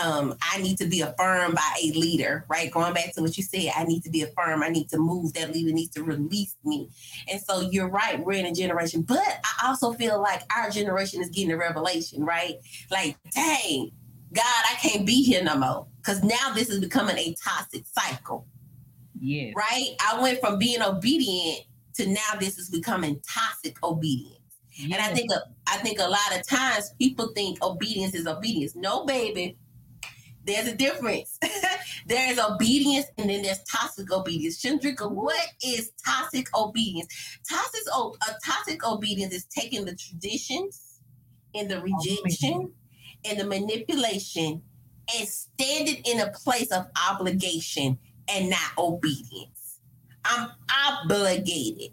[0.00, 2.70] um, I need to be affirmed by a leader, right?
[2.70, 4.64] Going back to what you said, I need to be affirmed.
[4.64, 5.34] I need to move.
[5.34, 6.88] That leader needs to release me.
[7.30, 11.20] And so you're right, we're in a generation, but I also feel like our generation
[11.20, 12.56] is getting a revelation, right?
[12.90, 13.92] Like, dang,
[14.32, 15.86] God, I can't be here no more.
[15.98, 18.46] Because now this is becoming a toxic cycle.
[19.20, 19.52] Yeah.
[19.54, 19.94] Right?
[20.00, 24.38] I went from being obedient to now this is becoming toxic obedience.
[24.82, 28.74] And I think a, I think a lot of times people think obedience is obedience.
[28.74, 29.58] No, baby
[30.44, 31.38] there's a difference.
[32.06, 34.62] there is obedience and then there's toxic obedience.
[34.62, 37.38] Chandrika, what is toxic obedience?
[37.48, 37.82] Toxic,
[38.44, 41.00] toxic obedience is taking the traditions
[41.54, 42.72] and the rejection
[43.24, 44.62] and the manipulation
[45.16, 49.80] and standing in a place of obligation and not obedience.
[50.24, 50.50] I'm
[50.88, 51.92] obligated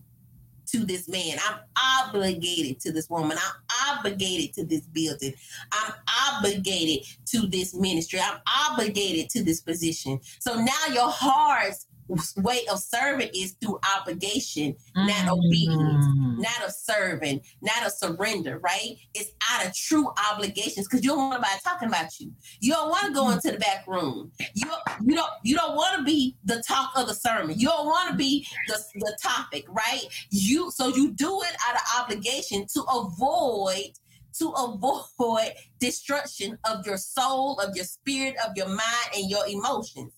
[0.71, 1.37] to this man.
[1.47, 1.59] I'm
[2.07, 3.37] obligated to this woman.
[3.37, 5.33] I'm obligated to this building.
[5.71, 5.93] I'm
[6.35, 8.19] obligated to this ministry.
[8.19, 8.39] I'm
[8.71, 10.19] obligated to this position.
[10.39, 11.87] So now your heart's
[12.37, 15.07] way of serving is through obligation, mm-hmm.
[15.07, 16.05] not obedience,
[16.37, 18.97] not of serving, not of surrender, right?
[19.13, 22.31] It's out of true obligations because you don't want anybody talking about you.
[22.59, 24.31] You don't want to go into the back room.
[24.55, 24.69] You
[25.05, 27.57] you don't you don't want to be the talk of the sermon.
[27.59, 30.03] You don't want to be the, the topic, right?
[30.31, 33.91] You so you do it out of obligation to avoid
[34.39, 40.13] to avoid destruction of your soul, of your spirit, of your mind, and your emotions.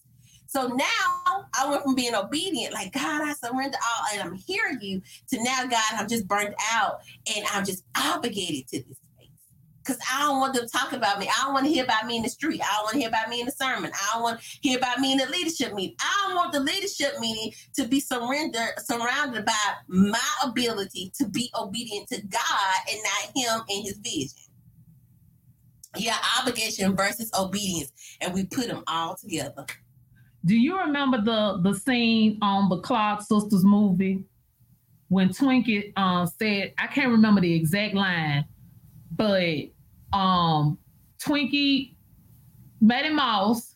[0.52, 4.80] So now I went from being obedient, like God, I surrender all, and I'm hearing
[4.82, 7.00] you, to now, God, I'm just burnt out
[7.34, 9.30] and I'm just obligated to this space.
[9.82, 11.30] Because I don't want them talking about me.
[11.30, 12.60] I don't want to hear about me in the street.
[12.62, 13.92] I don't want to hear about me in the sermon.
[13.94, 15.96] I don't want to hear about me in the leadership meeting.
[16.02, 19.54] I don't want the leadership meeting to be surrendered, surrounded by
[19.88, 24.38] my ability to be obedient to God and not Him and His vision.
[25.96, 29.66] Yeah, obligation versus obedience, and we put them all together.
[30.46, 34.24] Do you remember the the scene on the Clark Sisters movie
[35.10, 38.46] when Twinkie um, said I can't remember the exact line,
[39.12, 39.66] but
[40.14, 40.78] um,
[41.20, 41.96] Twinkie
[42.80, 43.76] Mattie Moss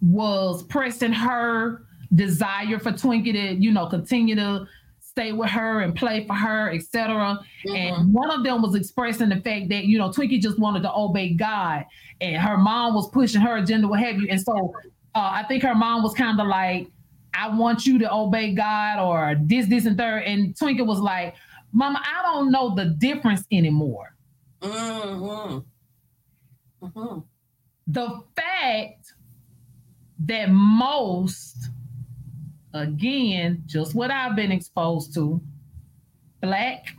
[0.00, 1.84] was pressing her
[2.14, 4.66] desire for Twinkie to you know continue to
[5.00, 7.38] stay with her and play for her, etc.
[7.66, 7.76] Mm-hmm.
[7.76, 10.94] And one of them was expressing the fact that you know Twinkie just wanted to
[10.94, 11.84] obey God,
[12.20, 14.28] and her mom was pushing her agenda, what have you.
[14.30, 14.72] And so
[15.14, 16.88] uh, I think her mom was kind of like,
[17.34, 20.24] I want you to obey God or this, this, and third.
[20.24, 21.34] And Twinkie was like,
[21.72, 24.16] Mama, I don't know the difference anymore.
[24.60, 25.58] Mm-hmm.
[26.84, 27.18] Mm-hmm.
[27.86, 29.12] The fact
[30.26, 31.68] that most,
[32.74, 35.40] again, just what I've been exposed to,
[36.40, 36.96] black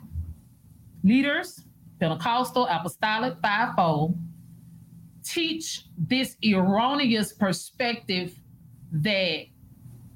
[1.03, 1.62] leaders,
[1.99, 4.18] Pentecostal, apostolic, fivefold,
[5.32, 8.36] teach this erroneous perspective
[8.91, 9.45] that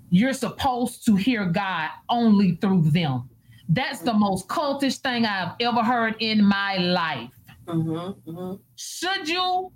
[0.10, 3.30] you're supposed to hear God only through them.
[3.70, 7.32] That's the most cultish thing I've ever heard in my life.
[7.68, 8.62] Mm-hmm, mm-hmm.
[8.76, 9.72] Should you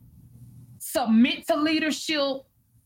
[0.78, 2.44] submit to leadership?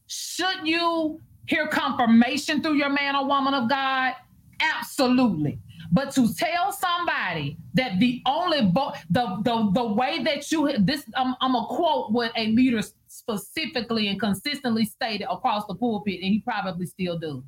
[0.08, 4.14] Should you hear confirmation through your man or woman of God?
[4.62, 5.60] Absolutely.
[5.94, 11.06] But to tell somebody that the only bo- the, the the way that you this
[11.16, 16.34] I'm, I'm a quote what a leader specifically and consistently stated across the pulpit, and
[16.34, 17.44] he probably still does.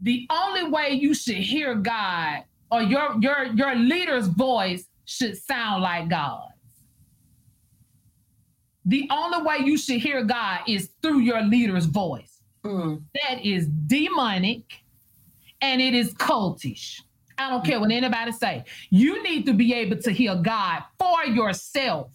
[0.00, 5.82] The only way you should hear God or your your your leader's voice should sound
[5.82, 6.52] like God's.
[8.84, 12.42] The only way you should hear God is through your leader's voice.
[12.64, 13.02] Mm.
[13.14, 14.62] That is demonic
[15.60, 17.00] and it is cultish.
[17.38, 18.64] I don't care what anybody say.
[18.90, 22.12] You need to be able to hear God for yourself.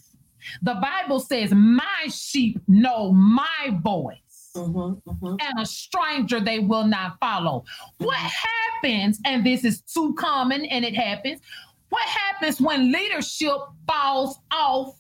[0.62, 4.20] The Bible says, "My sheep know my voice."
[4.56, 5.36] Mm-hmm, mm-hmm.
[5.40, 7.64] And a stranger they will not follow.
[7.98, 11.42] What happens, and this is too common and it happens,
[11.90, 15.00] what happens when leadership falls off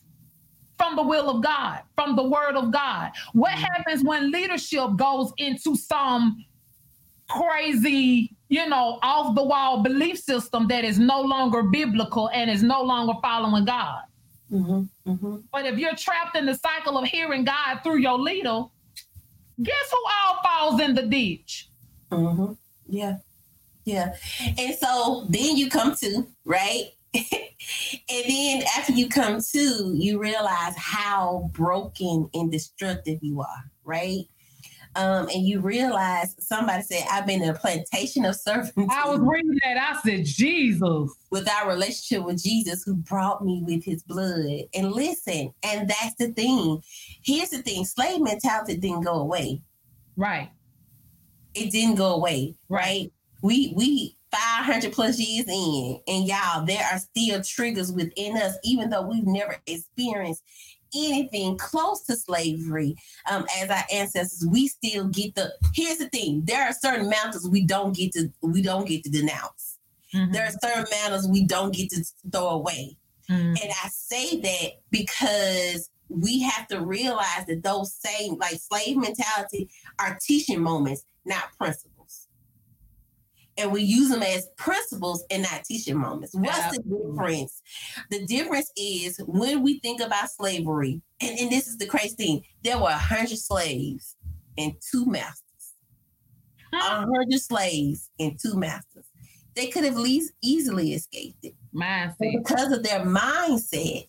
[0.78, 3.12] from the will of God, from the word of God?
[3.34, 3.62] What mm-hmm.
[3.62, 6.44] happens when leadership goes into some
[7.34, 12.64] crazy, you know, off the wall belief system that is no longer biblical and is
[12.64, 14.04] no longer following God.
[14.52, 15.38] Mm-hmm, mm-hmm.
[15.52, 18.64] But if you're trapped in the cycle of hearing God through your leader,
[19.62, 21.70] guess who all falls in the ditch?
[22.12, 22.54] Mm-hmm.
[22.88, 23.18] Yeah.
[23.86, 24.16] Yeah.
[24.58, 26.86] And so then you come to, right?
[27.14, 34.26] and then after you come to, you realize how broken and destructive you are, right?
[34.96, 38.94] Um, and you realize somebody said, I've been in a plantation of servants.
[38.94, 39.78] I was reading that.
[39.78, 41.12] I said, Jesus.
[41.32, 44.62] With our relationship with Jesus, who brought me with his blood.
[44.74, 46.82] And listen, and that's the thing.
[47.24, 49.62] Here's the thing slave mentality didn't go away.
[50.16, 50.52] Right.
[51.56, 52.56] It didn't go away.
[52.70, 53.12] Right.
[53.41, 58.89] We, we, 500 plus years in, and y'all, there are still triggers within us, even
[58.89, 60.44] though we've never experienced
[60.96, 62.96] anything close to slavery
[63.30, 65.54] um, as our ancestors, we still get the.
[65.74, 69.10] Here's the thing: there are certain mountains we don't get to we don't get to
[69.10, 69.80] denounce.
[70.14, 70.32] Mm-hmm.
[70.32, 72.98] There are certain mountains we don't get to throw away.
[73.30, 73.56] Mm-hmm.
[73.62, 79.70] And I say that because we have to realize that those same like slave mentality
[80.00, 81.93] are teaching moments, not principles
[83.58, 86.34] and we use them as principles and not teaching moments.
[86.34, 87.62] What's the difference?
[88.10, 92.43] The difference is when we think about slavery, and, and this is the crazy thing,
[92.64, 94.16] there were a hundred slaves
[94.58, 95.39] and two masters.
[96.74, 99.06] A hundred slaves and two masters.
[99.56, 101.54] They could have least easily escaped it.
[101.76, 102.16] Mindset.
[102.20, 104.08] Because of their mindset,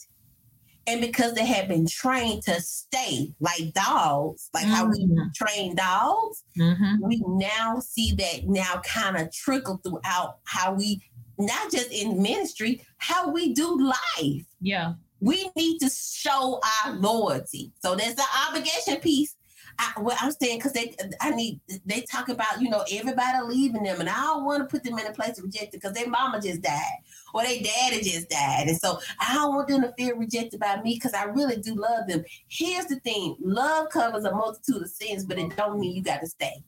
[0.87, 4.75] and because they have been trained to stay like dogs, like mm-hmm.
[4.75, 5.29] how we mm-hmm.
[5.35, 6.97] train dogs, mm-hmm.
[7.07, 11.03] we now see that now kind of trickle throughout how we,
[11.39, 14.45] not just in ministry, how we do life.
[14.61, 14.95] Yeah.
[15.21, 17.73] We need to show our loyalty.
[17.83, 19.37] So there's the obligation piece
[19.79, 23.83] I, well, I'm saying because they, I need, they talk about, you know, everybody leaving
[23.83, 26.09] them, and I don't want to put them in a place of rejected because their
[26.09, 26.99] mama just died
[27.33, 30.81] or their daddy just died, and so I don't want them to feel rejected by
[30.83, 32.25] me because I really do love them.
[32.49, 36.21] Here's the thing: love covers a multitude of sins, but it don't mean you got
[36.21, 36.63] to stay.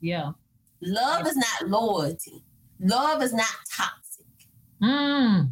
[0.00, 0.32] Yeah,
[0.82, 2.42] love is not loyalty.
[2.80, 4.26] Love is not toxic.
[4.82, 5.50] Mm.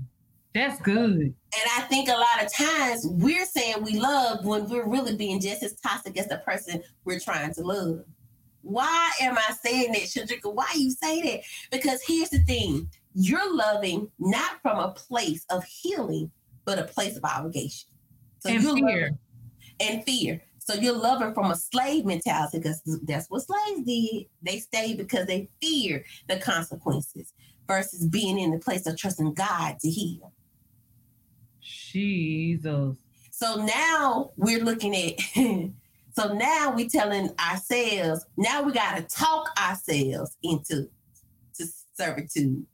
[0.59, 1.21] That's good.
[1.21, 1.35] And
[1.77, 5.63] I think a lot of times we're saying we love when we're really being just
[5.63, 8.01] as toxic as the person we're trying to love.
[8.63, 10.53] Why am I saying that, Shadrika?
[10.53, 11.43] Why you say that?
[11.71, 16.29] Because here's the thing you're loving not from a place of healing,
[16.65, 17.89] but a place of obligation.
[18.41, 19.17] So and fear.
[19.79, 20.43] and fear.
[20.59, 24.27] So you're loving from a slave mentality because that's what slaves did.
[24.43, 27.33] They stayed because they feared the consequences
[27.69, 30.33] versus being in the place of trusting God to heal.
[31.93, 32.97] Jesus.
[33.31, 35.19] So now we're looking at,
[36.13, 40.89] so now we're telling ourselves, now we got to talk ourselves into
[41.57, 42.65] to servitude.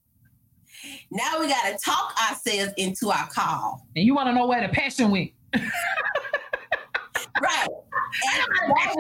[1.11, 3.87] Now we got to talk ourselves into our call.
[3.97, 5.31] And you want to know where the passion went.
[5.55, 5.65] right.
[8.69, 8.93] now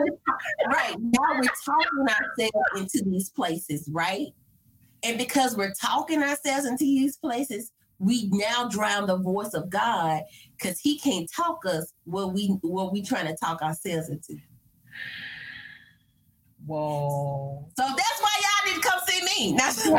[0.66, 4.28] right now we're talking ourselves into these places, right?
[5.02, 7.72] And because we're talking ourselves into these places,
[8.04, 10.22] we now drown the voice of God
[10.56, 14.36] because He can't talk us what we what we trying to talk ourselves into.
[16.66, 17.68] Whoa.
[17.76, 19.54] So that's why y'all didn't come see me.
[19.56, 19.88] That's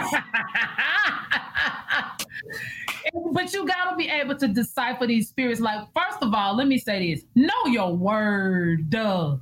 [3.31, 5.59] but you gotta be able to decipher these spirits.
[5.59, 8.89] Like, first of all, let me say this: know your word.
[8.89, 9.37] Duh.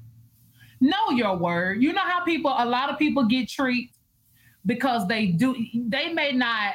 [0.82, 1.82] Know your word.
[1.82, 3.96] You know how people, a lot of people get treated
[4.66, 5.56] because they do.
[5.74, 6.74] They may not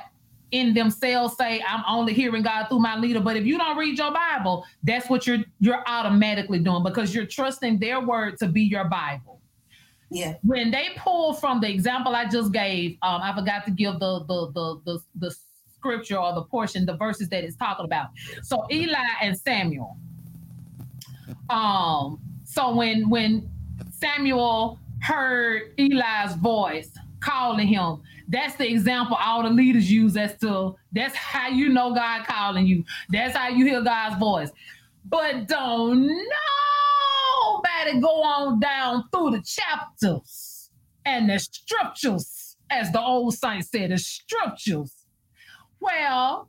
[0.50, 3.98] in themselves say, "I'm only hearing God through my leader." But if you don't read
[3.98, 8.62] your Bible, that's what you're you're automatically doing because you're trusting their word to be
[8.62, 9.40] your Bible.
[10.10, 10.34] Yeah.
[10.42, 14.24] When they pull from the example I just gave, um, I forgot to give the
[14.24, 15.36] the the the, the
[15.74, 18.08] scripture or the portion, the verses that it's talking about.
[18.42, 19.96] So Eli and Samuel.
[21.50, 23.48] Um, so when when
[23.90, 30.76] Samuel heard Eli's voice calling him, that's the example all the leaders use as to
[30.92, 32.84] that's how you know God calling you.
[33.10, 34.50] That's how you hear God's voice.
[35.04, 40.70] But don't nobody go on down through the chapters
[41.04, 44.98] and the scriptures, as the old saint said, the scriptures
[45.80, 46.48] well,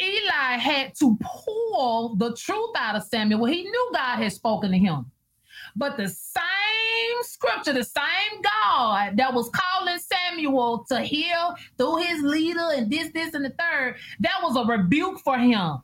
[0.00, 3.40] Eli had to pull the truth out of Samuel.
[3.40, 5.10] Well, he knew God had spoken to him.
[5.80, 12.22] But the same scripture, the same God that was calling Samuel to heal through his
[12.22, 15.78] leader and this, this, and the third, that was a rebuke for him.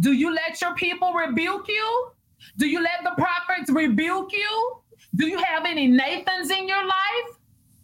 [0.00, 2.10] Do you let your people rebuke you?
[2.56, 4.82] Do you let the prophets rebuke you?
[5.14, 7.38] Do you have any Nathans in your life,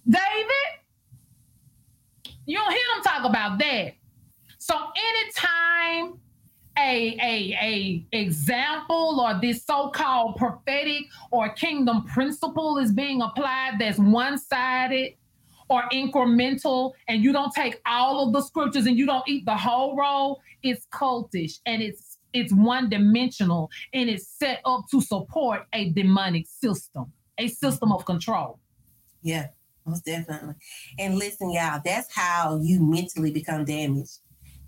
[0.08, 0.70] David?
[2.46, 3.92] You don't hear them talk about that.
[4.58, 6.18] So anytime
[6.78, 13.98] a, a, a example or this so-called prophetic or kingdom principle is being applied that's
[13.98, 15.14] one-sided
[15.68, 19.56] or incremental and you don't take all of the scriptures and you don't eat the
[19.56, 25.66] whole roll, it's cultish and it's it's one dimensional and it's set up to support
[25.72, 28.58] a demonic system, a system of control.
[29.22, 29.48] Yeah,
[29.86, 30.54] most definitely.
[30.98, 34.18] And listen, y'all, that's how you mentally become damaged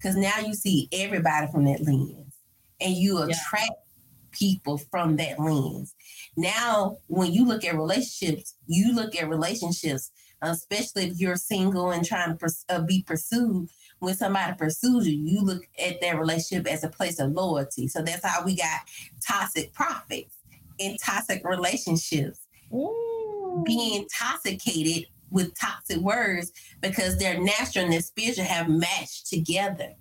[0.00, 2.34] because now you see everybody from that lens
[2.80, 4.30] and you attract yeah.
[4.32, 5.94] people from that lens.
[6.36, 12.04] Now, when you look at relationships, you look at relationships, especially if you're single and
[12.04, 13.68] trying to pers- uh, be pursued.
[13.98, 17.86] When somebody pursues you, you look at that relationship as a place of loyalty.
[17.86, 18.80] So that's how we got
[19.26, 20.34] toxic prophets
[20.78, 22.46] in toxic relationships.
[22.72, 23.62] Ooh.
[23.66, 29.94] Being intoxicated with toxic words because their natural and their spiritual have matched together,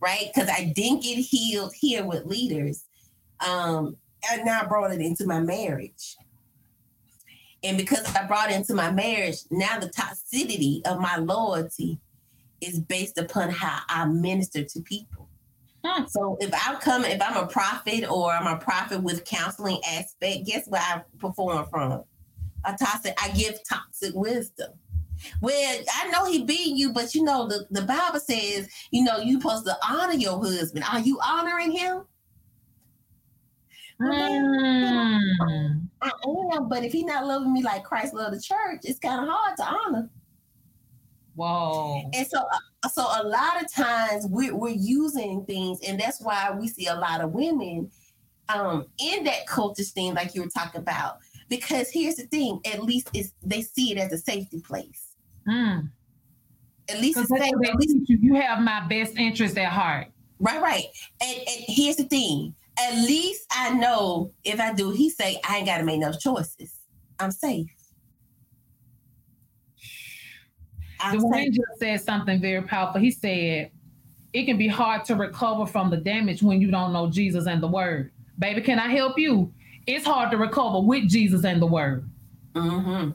[0.00, 0.30] right?
[0.32, 2.84] Because I didn't get healed here with leaders.
[3.46, 3.96] Um,
[4.30, 6.16] and now I brought it into my marriage.
[7.62, 11.98] And because I brought it into my marriage, now the toxicity of my loyalty
[12.60, 15.28] is based upon how I minister to people.
[15.84, 16.04] Hmm.
[16.06, 20.46] So if I come, if I'm a prophet or I'm a prophet with counseling aspect,
[20.46, 22.04] guess where I perform from?
[22.64, 24.72] A toxic, I give toxic wisdom.
[25.40, 29.18] Well, I know he beat you, but you know, the, the Bible says, you know,
[29.18, 30.84] you supposed to honor your husband.
[30.90, 32.02] Are you honoring him?
[34.00, 35.88] Mm.
[36.02, 36.10] I
[36.52, 39.28] am, but if he's not loving me like Christ loved the church, it's kind of
[39.30, 40.10] hard to honor.
[41.36, 42.02] Whoa.
[42.12, 46.50] And so, uh, so a lot of times we're, we're using things, and that's why
[46.50, 47.90] we see a lot of women
[48.48, 51.18] um, in that culture thing, like you were talking about.
[51.48, 55.14] Because here's the thing: at least it's they see it as a safety place.
[55.48, 55.90] Mm.
[56.88, 57.52] At least it's safe.
[57.66, 60.08] At least you, you have my best interest at heart.
[60.38, 60.84] Right, right.
[61.22, 65.58] And, and here's the thing: at least I know if I do, he say I
[65.58, 66.78] ain't got to make no choices.
[67.18, 67.70] I'm safe.
[71.00, 73.00] I'm Dwayne just said something very powerful.
[73.00, 73.70] He said,
[74.32, 77.62] "It can be hard to recover from the damage when you don't know Jesus and
[77.62, 79.52] the Word." Baby, can I help you?
[79.86, 82.08] It's hard to recover with Jesus and the Word.
[82.54, 83.10] Mm-hmm.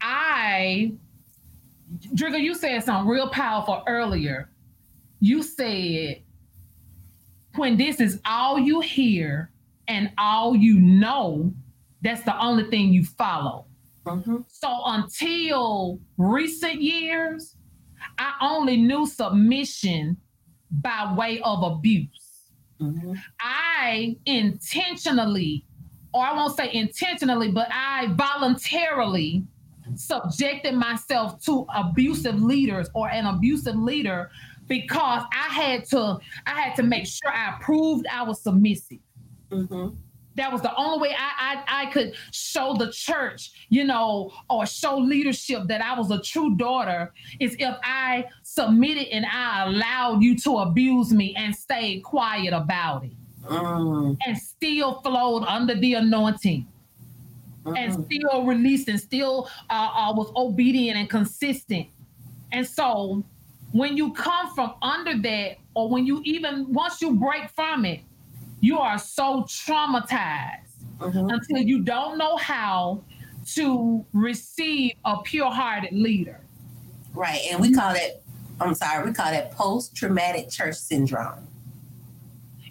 [0.00, 0.92] I,
[2.14, 4.50] Drigger, you said something real powerful earlier.
[5.20, 6.22] You said,
[7.56, 9.50] when this is all you hear
[9.88, 11.52] and all you know,
[12.02, 13.64] that's the only thing you follow.
[14.04, 14.38] Mm-hmm.
[14.48, 17.56] So until recent years,
[18.18, 20.16] I only knew submission
[20.70, 22.17] by way of abuse.
[22.80, 23.14] Mm-hmm.
[23.40, 25.64] I intentionally,
[26.12, 29.44] or I won't say intentionally, but I voluntarily
[29.94, 34.30] subjected myself to abusive leaders or an abusive leader
[34.68, 38.98] because I had to I had to make sure I proved I was submissive.
[39.50, 39.96] Mm-hmm.
[40.38, 44.66] That was the only way I, I, I could show the church, you know, or
[44.66, 50.22] show leadership that I was a true daughter is if I submitted and I allowed
[50.22, 53.12] you to abuse me and stayed quiet about it.
[53.46, 54.16] Mm.
[54.24, 56.68] And still flowed under the anointing.
[57.64, 57.76] Mm-hmm.
[57.76, 61.88] And still released and still uh, uh, was obedient and consistent.
[62.52, 63.24] And so
[63.72, 68.02] when you come from under that, or when you even once you break from it,
[68.60, 71.30] you are so traumatized mm-hmm.
[71.30, 73.02] until you don't know how
[73.54, 76.40] to receive a pure-hearted leader.
[77.14, 77.40] Right.
[77.50, 78.22] And we call it,
[78.60, 81.46] I'm sorry, we call that post-traumatic church syndrome.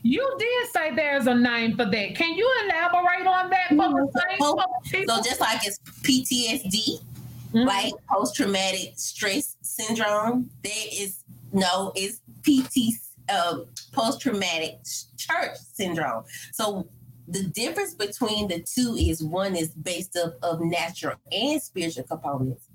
[0.04, 2.16] You did say there's a name for that.
[2.16, 3.70] Can you elaborate on that?
[3.72, 5.06] Mm-hmm.
[5.06, 7.68] So, just like it's PTSD, mm-hmm.
[7.68, 7.92] right?
[8.10, 10.50] Post traumatic stress syndrome.
[10.64, 12.94] There is no, it's PT,
[13.30, 13.60] uh,
[13.92, 14.80] post traumatic
[15.18, 16.24] church syndrome.
[16.54, 16.88] So
[17.28, 22.70] the difference between the two is one is based up of natural and spiritual components,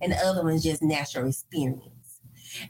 [0.00, 2.20] and the other one is just natural experience.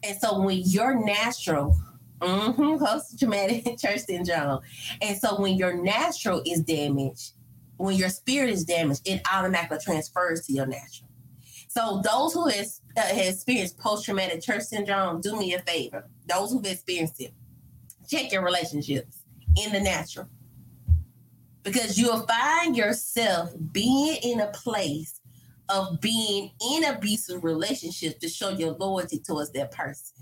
[0.02, 1.78] And so when you're natural,
[2.20, 4.60] mm-hmm, post traumatic church syndrome,
[5.02, 7.32] and so when your natural is damaged,
[7.76, 11.05] when your spirit is damaged, it automatically transfers to your natural.
[11.76, 16.08] So those who has, uh, has experienced post-traumatic church syndrome, do me a favor.
[16.26, 17.34] Those who've experienced it,
[18.08, 19.18] check your relationships
[19.62, 20.26] in the natural.
[21.64, 25.20] Because you'll find yourself being in a place
[25.68, 30.16] of being in abusive relationships to show your loyalty towards that person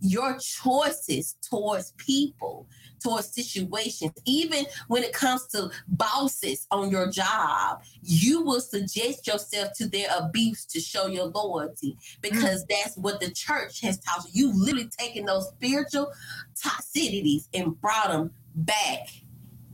[0.00, 2.68] your choices towards people,
[3.00, 9.72] towards situations, even when it comes to bosses on your job, you will suggest yourself
[9.74, 12.68] to their abuse to show your loyalty because mm.
[12.68, 14.48] that's what the church has taught you.
[14.48, 16.12] You literally taking those spiritual
[16.54, 19.08] toxicities and brought them back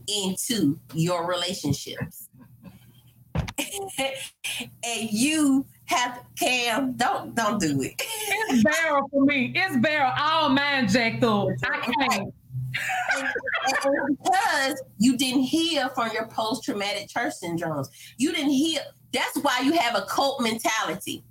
[0.07, 2.29] into your relationships.
[3.57, 7.93] and you have Cam, don't don't do it.
[8.49, 9.53] It's Beryl for me.
[9.55, 10.11] It's Beryl.
[10.17, 11.49] All man jacked up.
[11.63, 12.33] I can't.
[14.07, 17.87] Because you didn't heal from your post-traumatic church syndromes.
[18.17, 18.81] You didn't heal.
[19.11, 21.23] That's why you have a cult mentality.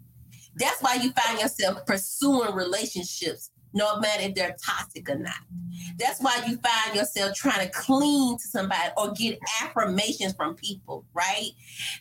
[0.56, 5.34] That's why you find yourself pursuing relationships no matter if they're toxic or not.
[5.98, 11.04] That's why you find yourself trying to cling to somebody or get affirmations from people,
[11.12, 11.50] right?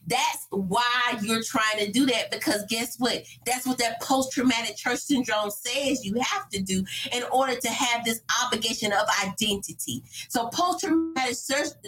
[0.07, 3.23] That's why you're trying to do that because guess what?
[3.45, 7.69] That's what that post traumatic church syndrome says you have to do in order to
[7.69, 10.03] have this obligation of identity.
[10.29, 11.35] So, post traumatic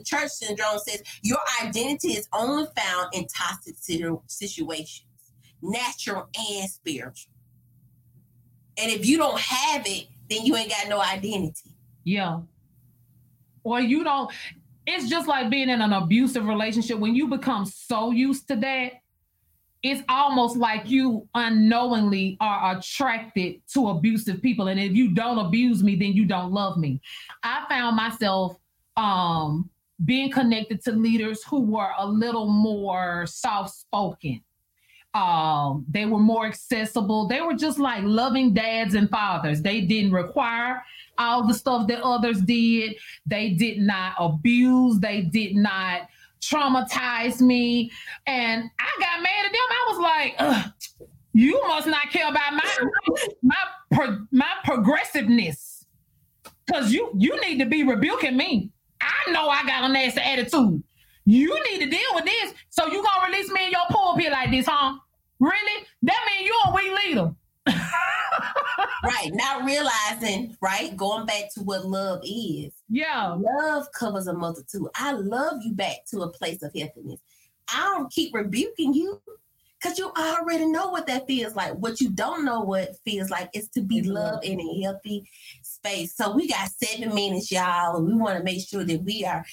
[0.04, 5.06] church syndrome says your identity is only found in toxic situations,
[5.62, 7.35] natural and spiritual.
[8.78, 11.72] And if you don't have it, then you ain't got no identity.
[12.04, 12.42] Yeah.
[13.64, 14.32] Or you don't,
[14.86, 17.00] it's just like being in an abusive relationship.
[17.00, 18.94] When you become so used to that,
[19.82, 24.68] it's almost like you unknowingly are attracted to abusive people.
[24.68, 27.02] And if you don't abuse me, then you don't love me.
[27.44, 28.58] I found myself
[28.98, 29.70] um,
[30.04, 34.42] being connected to leaders who were a little more soft spoken
[35.16, 37.26] um, they were more accessible.
[37.28, 39.62] They were just like loving dads and fathers.
[39.62, 40.84] They didn't require
[41.18, 42.98] all the stuff that others did.
[43.26, 45.00] They did not abuse.
[45.00, 46.10] They did not
[46.42, 47.92] traumatize me.
[48.28, 49.62] And I got mad at them.
[49.72, 50.00] I was
[51.00, 52.86] like, you must not care about my
[53.42, 55.86] my my, progressiveness.
[56.70, 58.70] Cause you you need to be rebuking me.
[59.00, 60.84] I know I got a nasty attitude.
[61.26, 62.54] You need to deal with this.
[62.70, 64.98] So you gonna release me in your pulpit like this, huh?
[65.40, 65.86] Really?
[66.04, 67.36] That means you're a weak leader.
[69.04, 69.32] right.
[69.34, 70.96] Not realizing, right?
[70.96, 72.74] Going back to what love is.
[72.90, 73.36] Yeah.
[73.38, 74.88] Love covers a multitude.
[74.96, 77.20] I love you back to a place of healthiness.
[77.68, 79.22] I don't keep rebuking you
[79.82, 81.74] because you already know what that feels like.
[81.74, 85.28] What you don't know what feels like is to be loved in a healthy
[85.86, 86.16] space.
[86.16, 89.46] So we got seven minutes, y'all, and we want to make sure that we are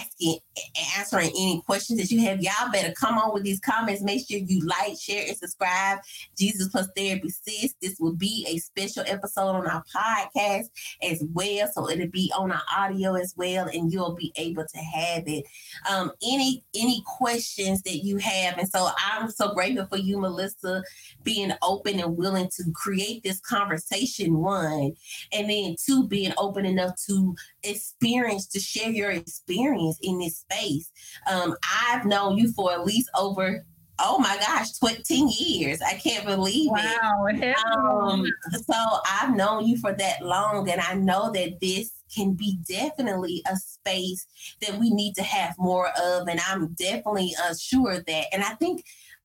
[0.00, 2.40] asking, and answering any questions that you have.
[2.40, 4.02] Y'all better come on with these comments.
[4.02, 5.98] Make sure you like, share, and subscribe.
[6.36, 7.74] Jesus Plus Therapy Sis.
[7.82, 10.66] This will be a special episode on our podcast
[11.02, 11.68] as well.
[11.72, 15.44] So it'll be on our audio as well, and you'll be able to have it.
[15.90, 20.82] Um, any any questions that you have, and so I'm so grateful for you, Melissa,
[21.22, 24.38] being open and willing to create this conversation.
[24.38, 24.94] One,
[25.32, 30.90] and then to being open enough to experience, to share your experience in this space.
[31.30, 31.56] Um,
[31.86, 33.64] I've known you for at least over
[34.00, 35.80] oh my gosh, 20 years.
[35.80, 37.56] I can't believe wow, it.
[37.76, 38.74] Um, so
[39.06, 43.56] I've known you for that long, and I know that this can be definitely a
[43.56, 44.26] space
[44.60, 46.28] that we need to have more of.
[46.28, 48.26] And I'm definitely uh, sure that.
[48.32, 48.84] And I think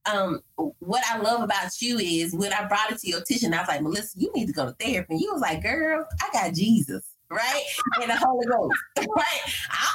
[0.10, 0.42] um,
[0.80, 3.68] what I love about you is when I brought it to your attention, I was
[3.68, 5.14] like, Melissa, you need to go to therapy.
[5.14, 7.64] And you was like, girl, I got Jesus right?
[8.02, 9.54] And the Holy Ghost, right?
[9.70, 9.92] I,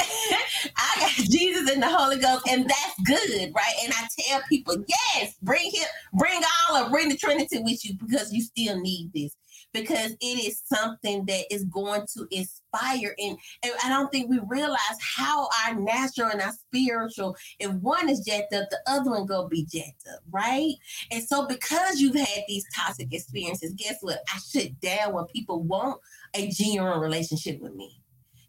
[0.76, 3.74] I, got Jesus and the Holy Ghost, and that's good, right?
[3.82, 7.94] And I tell people, yes, bring him, bring all of, bring the Trinity with you
[7.94, 9.36] because you still need this
[9.76, 14.40] because it is something that is going to inspire and, and I don't think we
[14.46, 19.26] realize how our natural and our spiritual, if one is jacked up, the other one
[19.26, 20.72] gonna be jacked up, right?
[21.10, 24.20] And so because you've had these toxic experiences, guess what?
[24.34, 26.00] I shut down when people want
[26.34, 28.00] a genuine relationship with me.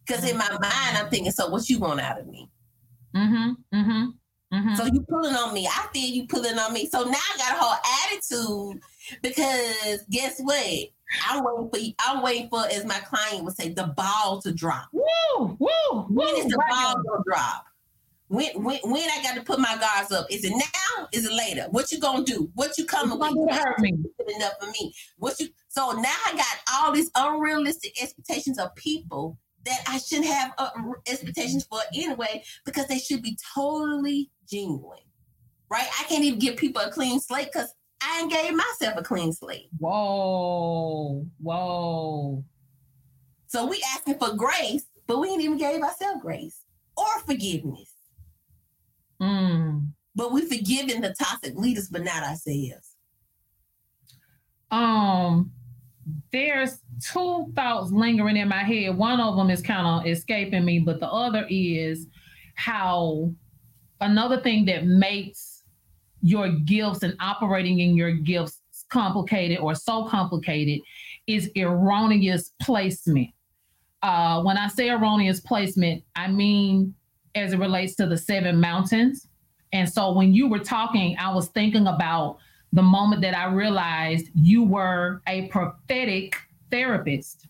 [0.06, 2.50] Because in my mind, I'm thinking, so what you want out of me?
[3.16, 3.78] Mm-hmm.
[3.78, 4.06] Mm-hmm.
[4.54, 4.76] Mm-hmm.
[4.76, 5.68] So you pulling on me.
[5.68, 6.88] I feel you pulling on me.
[6.88, 8.82] So now I got a whole attitude
[9.22, 10.90] because guess what?
[11.28, 14.90] I'm waiting for I'm waiting for, as my client would say, the ball to drop.
[14.92, 15.04] Woo,
[15.38, 17.66] woo, woo when is the ball gonna drop?
[18.30, 20.28] When, when when I got to put my guards up?
[20.30, 21.08] Is it now?
[21.14, 21.68] Is it later?
[21.72, 22.50] What you gonna do?
[22.56, 23.56] What you coming with?
[23.58, 23.94] Hurt me.
[24.36, 24.94] Enough for me.
[25.18, 25.48] What you?
[25.70, 29.38] So now I got all these unrealistic expectations of people
[29.68, 30.70] that I shouldn't have uh,
[31.08, 35.00] expectations for anyway because they should be totally genuine,
[35.70, 35.88] right?
[36.00, 39.34] I can't even give people a clean slate because I ain't gave myself a clean
[39.34, 39.70] slate.
[39.78, 42.44] Whoa, whoa.
[43.48, 46.62] So we asking for grace, but we ain't even gave ourselves grace
[46.96, 47.92] or forgiveness.
[49.22, 49.90] Mm.
[50.16, 52.92] But we forgiving the toxic leaders, but not ourselves.
[54.70, 55.52] Um,
[56.32, 58.98] there's two thoughts lingering in my head.
[58.98, 62.08] One of them is kind of escaping me, but the other is
[62.56, 63.34] how
[64.02, 65.57] another thing that makes
[66.22, 68.60] your gifts and operating in your gifts
[68.90, 70.82] complicated or so complicated
[71.28, 73.30] is erroneous placement.
[74.02, 76.94] Uh, when I say erroneous placement, I mean
[77.36, 79.28] as it relates to the seven mountains.
[79.74, 82.38] And so when you were talking, I was thinking about
[82.74, 86.36] the moment that I realized you were a prophetic
[86.72, 87.48] therapist.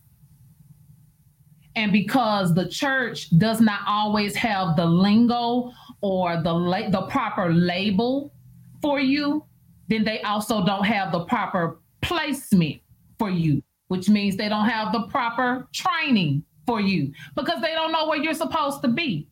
[1.75, 7.53] And because the church does not always have the lingo or the la- the proper
[7.53, 8.33] label
[8.81, 9.45] for you,
[9.87, 12.81] then they also don't have the proper placement
[13.17, 17.91] for you, which means they don't have the proper training for you because they don't
[17.91, 19.27] know where you're supposed to be.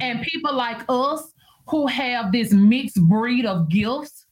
[0.00, 1.32] And people like us
[1.68, 4.26] who have this mixed breed of gifts,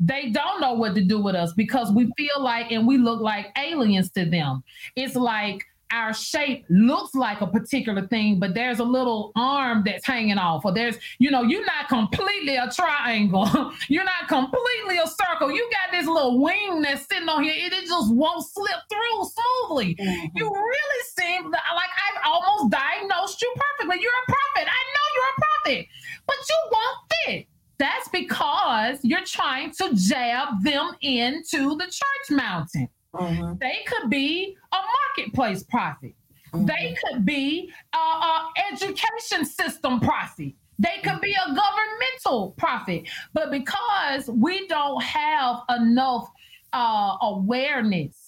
[0.00, 3.20] they don't know what to do with us because we feel like and we look
[3.20, 4.62] like aliens to them.
[4.96, 10.06] It's like our shape looks like a particular thing, but there's a little arm that's
[10.06, 15.06] hanging off, or there's, you know, you're not completely a triangle, you're not completely a
[15.06, 15.50] circle.
[15.50, 19.24] You got this little wing that's sitting on here, it, it just won't slip through
[19.24, 19.94] smoothly.
[19.96, 20.36] Mm-hmm.
[20.36, 24.00] You really seem like I've almost diagnosed you perfectly.
[24.00, 24.68] You're a prophet.
[24.68, 25.86] I know you're a prophet,
[26.26, 27.46] but you won't fit.
[27.78, 32.88] That's because you're trying to jab them into the church mountain.
[33.14, 33.54] Mm-hmm.
[33.60, 36.14] They could be a marketplace prophet.
[36.52, 36.66] Mm-hmm.
[36.66, 38.40] They could be a,
[38.72, 40.52] education system prophet.
[40.78, 43.08] They could be a governmental prophet.
[43.32, 46.30] But because we don't have enough
[46.72, 48.19] uh, awareness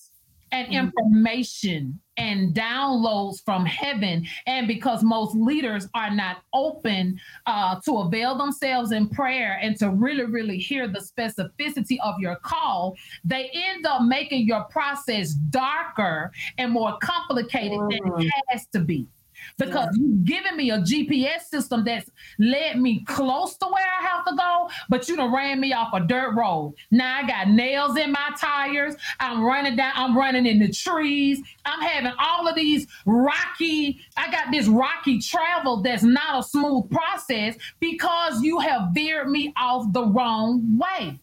[0.53, 0.86] and mm-hmm.
[0.86, 4.26] information and downloads from heaven.
[4.46, 9.90] And because most leaders are not open uh, to avail themselves in prayer and to
[9.90, 12.94] really, really hear the specificity of your call,
[13.24, 17.90] they end up making your process darker and more complicated mm.
[17.90, 18.30] than it mm.
[18.48, 19.07] has to be
[19.59, 20.03] because yeah.
[20.03, 24.34] you've given me a GPS system that's led me close to where I have to
[24.36, 26.74] go, but you done ran me off a dirt road.
[26.90, 28.95] Now I got nails in my tires.
[29.20, 31.40] I'm running down, I'm running in the trees.
[31.64, 36.90] I'm having all of these rocky, I got this rocky travel that's not a smooth
[36.90, 41.20] process because you have veered me off the wrong way.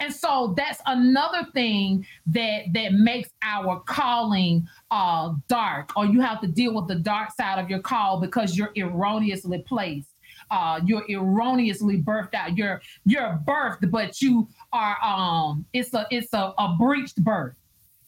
[0.00, 6.40] And so that's another thing that that makes our calling uh, dark, or you have
[6.40, 10.08] to deal with the dark side of your call because you're erroneously placed.
[10.50, 12.56] Uh, you're erroneously birthed out.
[12.56, 15.64] You're you're birthed, but you are um.
[15.72, 17.54] It's a it's a, a breached birth.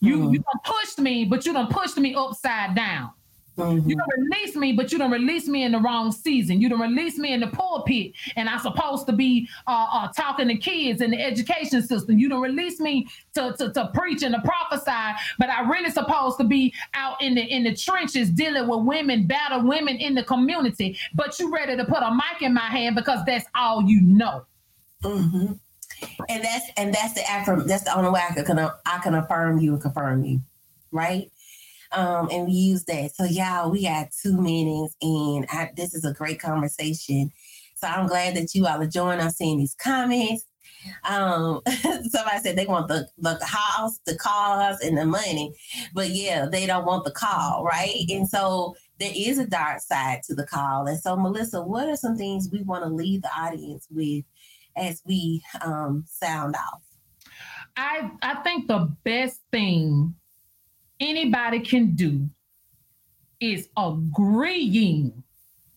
[0.01, 0.35] You mm-hmm.
[0.35, 3.11] you pushed me, but you don't pushed me upside down.
[3.59, 3.91] Mm-hmm.
[3.91, 6.61] You don't release me, but you don't release me in the wrong season.
[6.61, 10.47] You don't release me in the pulpit, and I'm supposed to be uh, uh, talking
[10.47, 12.19] to kids in the education system.
[12.19, 16.39] You don't release me to, to, to preach and to prophesy, but I really supposed
[16.39, 20.23] to be out in the in the trenches dealing with women, battle women in the
[20.23, 20.97] community.
[21.15, 24.47] But you ready to put a mic in my hand because that's all you know.
[25.03, 25.55] Mm-hmm.
[26.29, 27.67] And that's and that's the affirm.
[27.67, 30.41] That's the only way I can I can affirm you and confirm you,
[30.93, 31.29] right?
[31.93, 33.15] Um, and we use that.
[33.15, 37.33] So y'all, we got two meetings and I, this is a great conversation.
[37.77, 39.21] So I'm glad that you all are joining.
[39.25, 40.45] I'm seeing these comments.
[41.09, 41.61] Um,
[42.11, 45.55] somebody said they want the, the house, the cars, and the money,
[45.95, 48.05] but yeah, they don't want the call, right?
[48.09, 50.87] And so there is a dark side to the call.
[50.87, 54.25] And so, Melissa, what are some things we want to leave the audience with
[54.77, 56.83] as we um, sound off?
[57.77, 60.15] I I think the best thing
[61.01, 62.29] anybody can do
[63.41, 65.23] is agreeing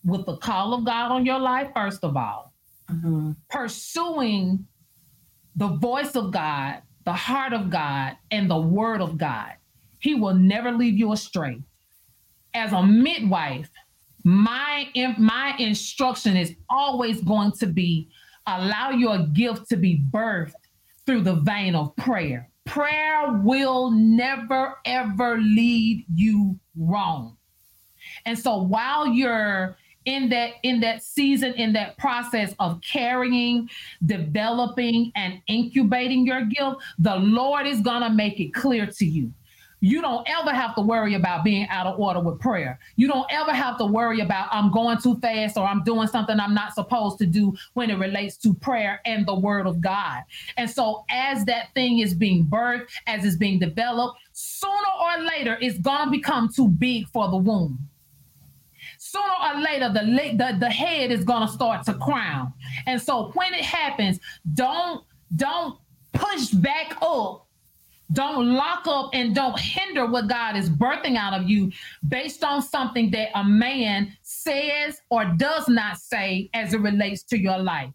[0.04, 2.54] with the call of God on your life, first of all,
[2.90, 3.32] mm-hmm.
[3.50, 4.66] pursuing
[5.56, 9.54] the voice of God, the heart of God, and the word of God.
[10.00, 11.62] He will never leave you astray.
[12.54, 13.70] As a midwife,
[14.24, 18.10] my my instruction is always going to be
[18.48, 20.54] allow your gift to be birthed
[21.06, 22.51] through the vein of prayer.
[22.72, 27.36] Prayer will never ever lead you wrong.
[28.26, 33.70] And so while you're in that in that season in that process of carrying
[34.06, 39.32] developing and incubating your gift the lord is going to make it clear to you
[39.82, 42.80] you don't ever have to worry about being out of order with prayer.
[42.96, 46.40] You don't ever have to worry about I'm going too fast or I'm doing something
[46.40, 50.22] I'm not supposed to do when it relates to prayer and the word of God.
[50.56, 55.58] And so as that thing is being birthed, as it's being developed, sooner or later
[55.60, 57.80] it's going to become too big for the womb
[58.98, 60.02] sooner or later the,
[60.38, 62.54] the, the head is going to start to crown
[62.86, 64.20] and so when it happens
[64.54, 65.04] don't
[65.36, 65.78] don't
[66.14, 67.48] push back up
[68.14, 71.72] don't lock up and don't hinder what God is birthing out of you
[72.08, 77.40] based on something that a man says or does not say as it relates to
[77.40, 77.90] your life.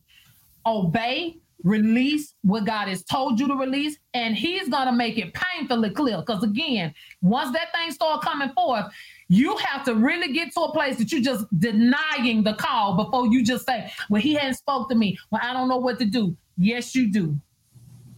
[0.65, 5.91] Obey, release what God has told you to release, and He's to make it painfully
[5.91, 6.19] clear.
[6.19, 8.87] Because again, once that thing start coming forth,
[9.29, 13.27] you have to really get to a place that you're just denying the call before
[13.27, 15.19] you just say, Well, he hadn't spoke to me.
[15.31, 16.37] Well, I don't know what to do.
[16.57, 17.39] Yes, you do.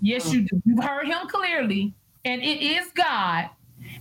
[0.00, 0.62] Yes, you do.
[0.64, 1.94] You've heard him clearly,
[2.24, 3.50] and it is God.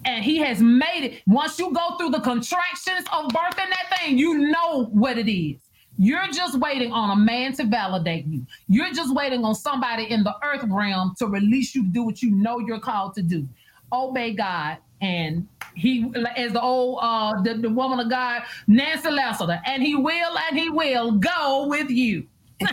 [0.06, 1.22] And he has made it.
[1.28, 5.60] Once you go through the contractions of birthing that thing, you know what it is.
[6.00, 8.46] You're just waiting on a man to validate you.
[8.68, 12.22] You're just waiting on somebody in the earth realm to release you to do what
[12.22, 13.48] you know you're called to do.
[13.92, 19.62] Obey God and he as the old uh the, the woman of God, Nancy Lassiter,
[19.66, 22.28] and he will and he will go with you.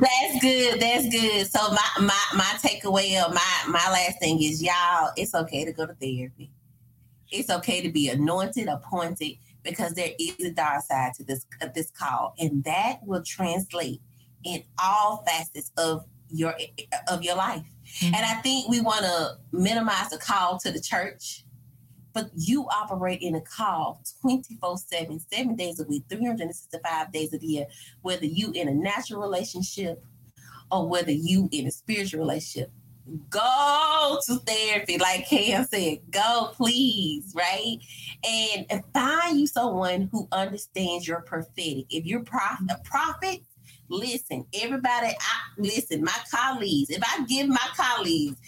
[0.00, 0.80] that's good.
[0.80, 1.50] That's good.
[1.50, 5.72] So my my my takeaway of my my last thing is y'all, it's okay to
[5.72, 6.50] go to therapy.
[7.30, 11.68] It's okay to be anointed, appointed, because there is a dark side to this uh,
[11.74, 14.00] this call, and that will translate
[14.44, 16.54] in all facets of your
[17.08, 17.64] of your life.
[18.00, 18.14] Mm-hmm.
[18.14, 21.41] And I think we want to minimize the call to the church,
[22.12, 27.44] but you operate in a call 24 7, seven days a week, 365 days a
[27.44, 27.66] year,
[28.02, 30.04] whether you in a natural relationship
[30.70, 32.70] or whether you in a spiritual relationship.
[33.30, 35.98] Go to therapy, like Cam said.
[36.10, 37.78] Go, please, right?
[38.26, 41.86] And find you someone who understands your prophetic.
[41.90, 43.40] If you're prof- a prophet,
[43.92, 48.38] Listen, everybody, I, listen, my colleagues, if I give my colleagues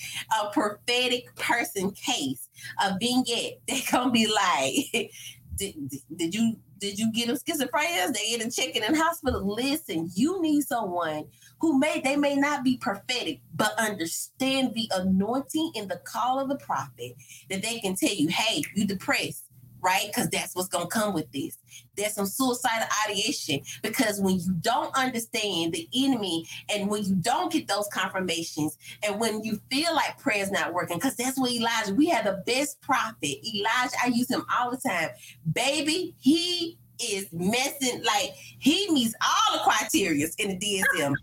[0.42, 2.48] a prophetic person case,
[2.82, 5.12] a vignette, they're going to be like,
[5.56, 5.76] did,
[6.16, 8.12] did you did you get them schizophrenia?
[8.14, 9.46] They get them checking in hospital.
[9.54, 11.26] Listen, you need someone
[11.60, 16.50] who may they may not be prophetic, but understand the anointing and the call of
[16.50, 17.14] the prophet
[17.50, 19.43] that they can tell you, hey, you depressed
[19.84, 20.06] right?
[20.06, 21.58] Because that's what's going to come with this.
[21.96, 27.52] There's some suicidal ideation because when you don't understand the enemy and when you don't
[27.52, 31.94] get those confirmations and when you feel like prayer's not working, because that's what Elijah,
[31.94, 33.36] we have the best prophet.
[33.46, 35.10] Elijah, I use him all the time.
[35.52, 41.14] Baby, he is messing like he meets all the criteria in the DSM.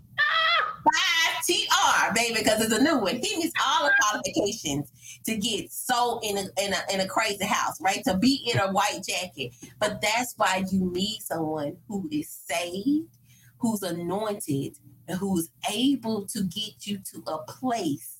[0.84, 3.16] Five TR, baby, because it's a new one.
[3.16, 4.90] He meets all the qualifications
[5.24, 8.02] to get so in a, in a in a crazy house, right?
[8.04, 9.52] To be in a white jacket.
[9.78, 13.16] But that's why you need someone who is saved,
[13.58, 14.78] who's anointed,
[15.08, 18.11] and who's able to get you to a place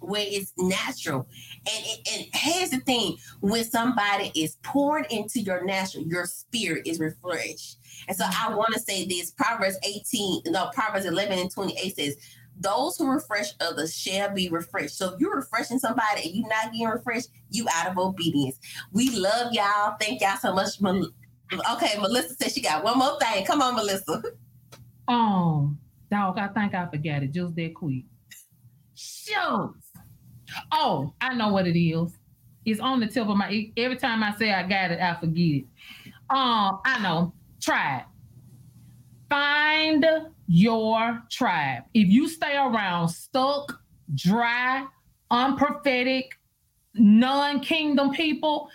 [0.00, 1.28] where it's natural.
[1.70, 6.98] And, and here's the thing when somebody is poured into your natural, your spirit is
[6.98, 7.78] refreshed.
[8.06, 12.16] And so I want to say this Proverbs 18, no, Proverbs 11 and 28 says,
[12.60, 14.96] those who refresh others shall be refreshed.
[14.96, 18.58] So if you're refreshing somebody and you're not getting refreshed, you out of obedience.
[18.92, 19.96] We love y'all.
[20.00, 20.80] Thank y'all so much.
[21.72, 23.44] Okay, Melissa said she got one more thing.
[23.44, 24.22] Come on, Melissa.
[25.06, 25.74] Oh,
[26.10, 28.04] dog, I think I forgot it just that quick.
[28.94, 29.74] Shows.
[30.72, 32.12] Oh, I know what it is.
[32.64, 33.70] It's on the tip of my.
[33.76, 35.64] Every time I say I got it, I forget it.
[36.30, 37.32] Um, I know.
[37.66, 38.04] It.
[39.28, 40.06] Find
[40.46, 41.84] your tribe.
[41.94, 43.80] If you stay around stuck,
[44.14, 44.86] dry,
[45.30, 46.38] unprophetic,
[46.94, 48.70] non-kingdom people,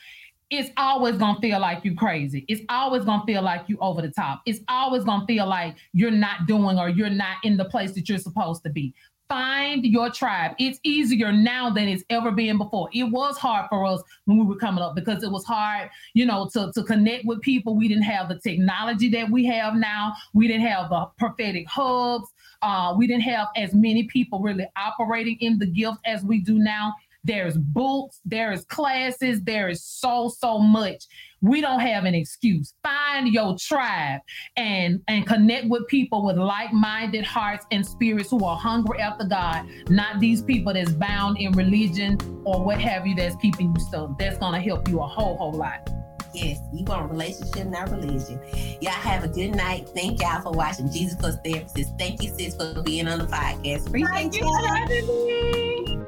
[0.49, 2.45] it's always gonna feel like you crazy.
[2.47, 4.41] It's always gonna feel like you over the top.
[4.45, 8.07] It's always gonna feel like you're not doing or you're not in the place that
[8.07, 8.93] you're supposed to be.
[9.33, 10.51] Find your tribe.
[10.59, 12.87] It's easier now than it's ever been before.
[12.93, 16.27] It was hard for us when we were coming up because it was hard, you
[16.27, 17.75] know, to, to connect with people.
[17.75, 20.13] We didn't have the technology that we have now.
[20.35, 22.27] We didn't have the prophetic hubs.
[22.61, 26.59] Uh, we didn't have as many people really operating in the gift as we do
[26.59, 26.93] now.
[27.23, 31.05] There's books, there is classes, there is so, so much.
[31.41, 32.73] We don't have an excuse.
[32.83, 34.21] Find your tribe
[34.55, 39.65] and and connect with people with like-minded hearts and spirits who are hungry after God,
[39.89, 44.17] not these people that's bound in religion or what have you that's keeping you stuck.
[44.17, 45.89] That's gonna help you a whole, whole lot.
[46.33, 48.39] Yes, you want relationship, not religion.
[48.81, 49.87] Y'all have a good night.
[49.89, 51.91] Thank y'all for watching Jesus Plus Therapist.
[51.99, 53.87] Thank you, sis, for being on the podcast.
[53.87, 55.99] Appreciate Thank you for having me.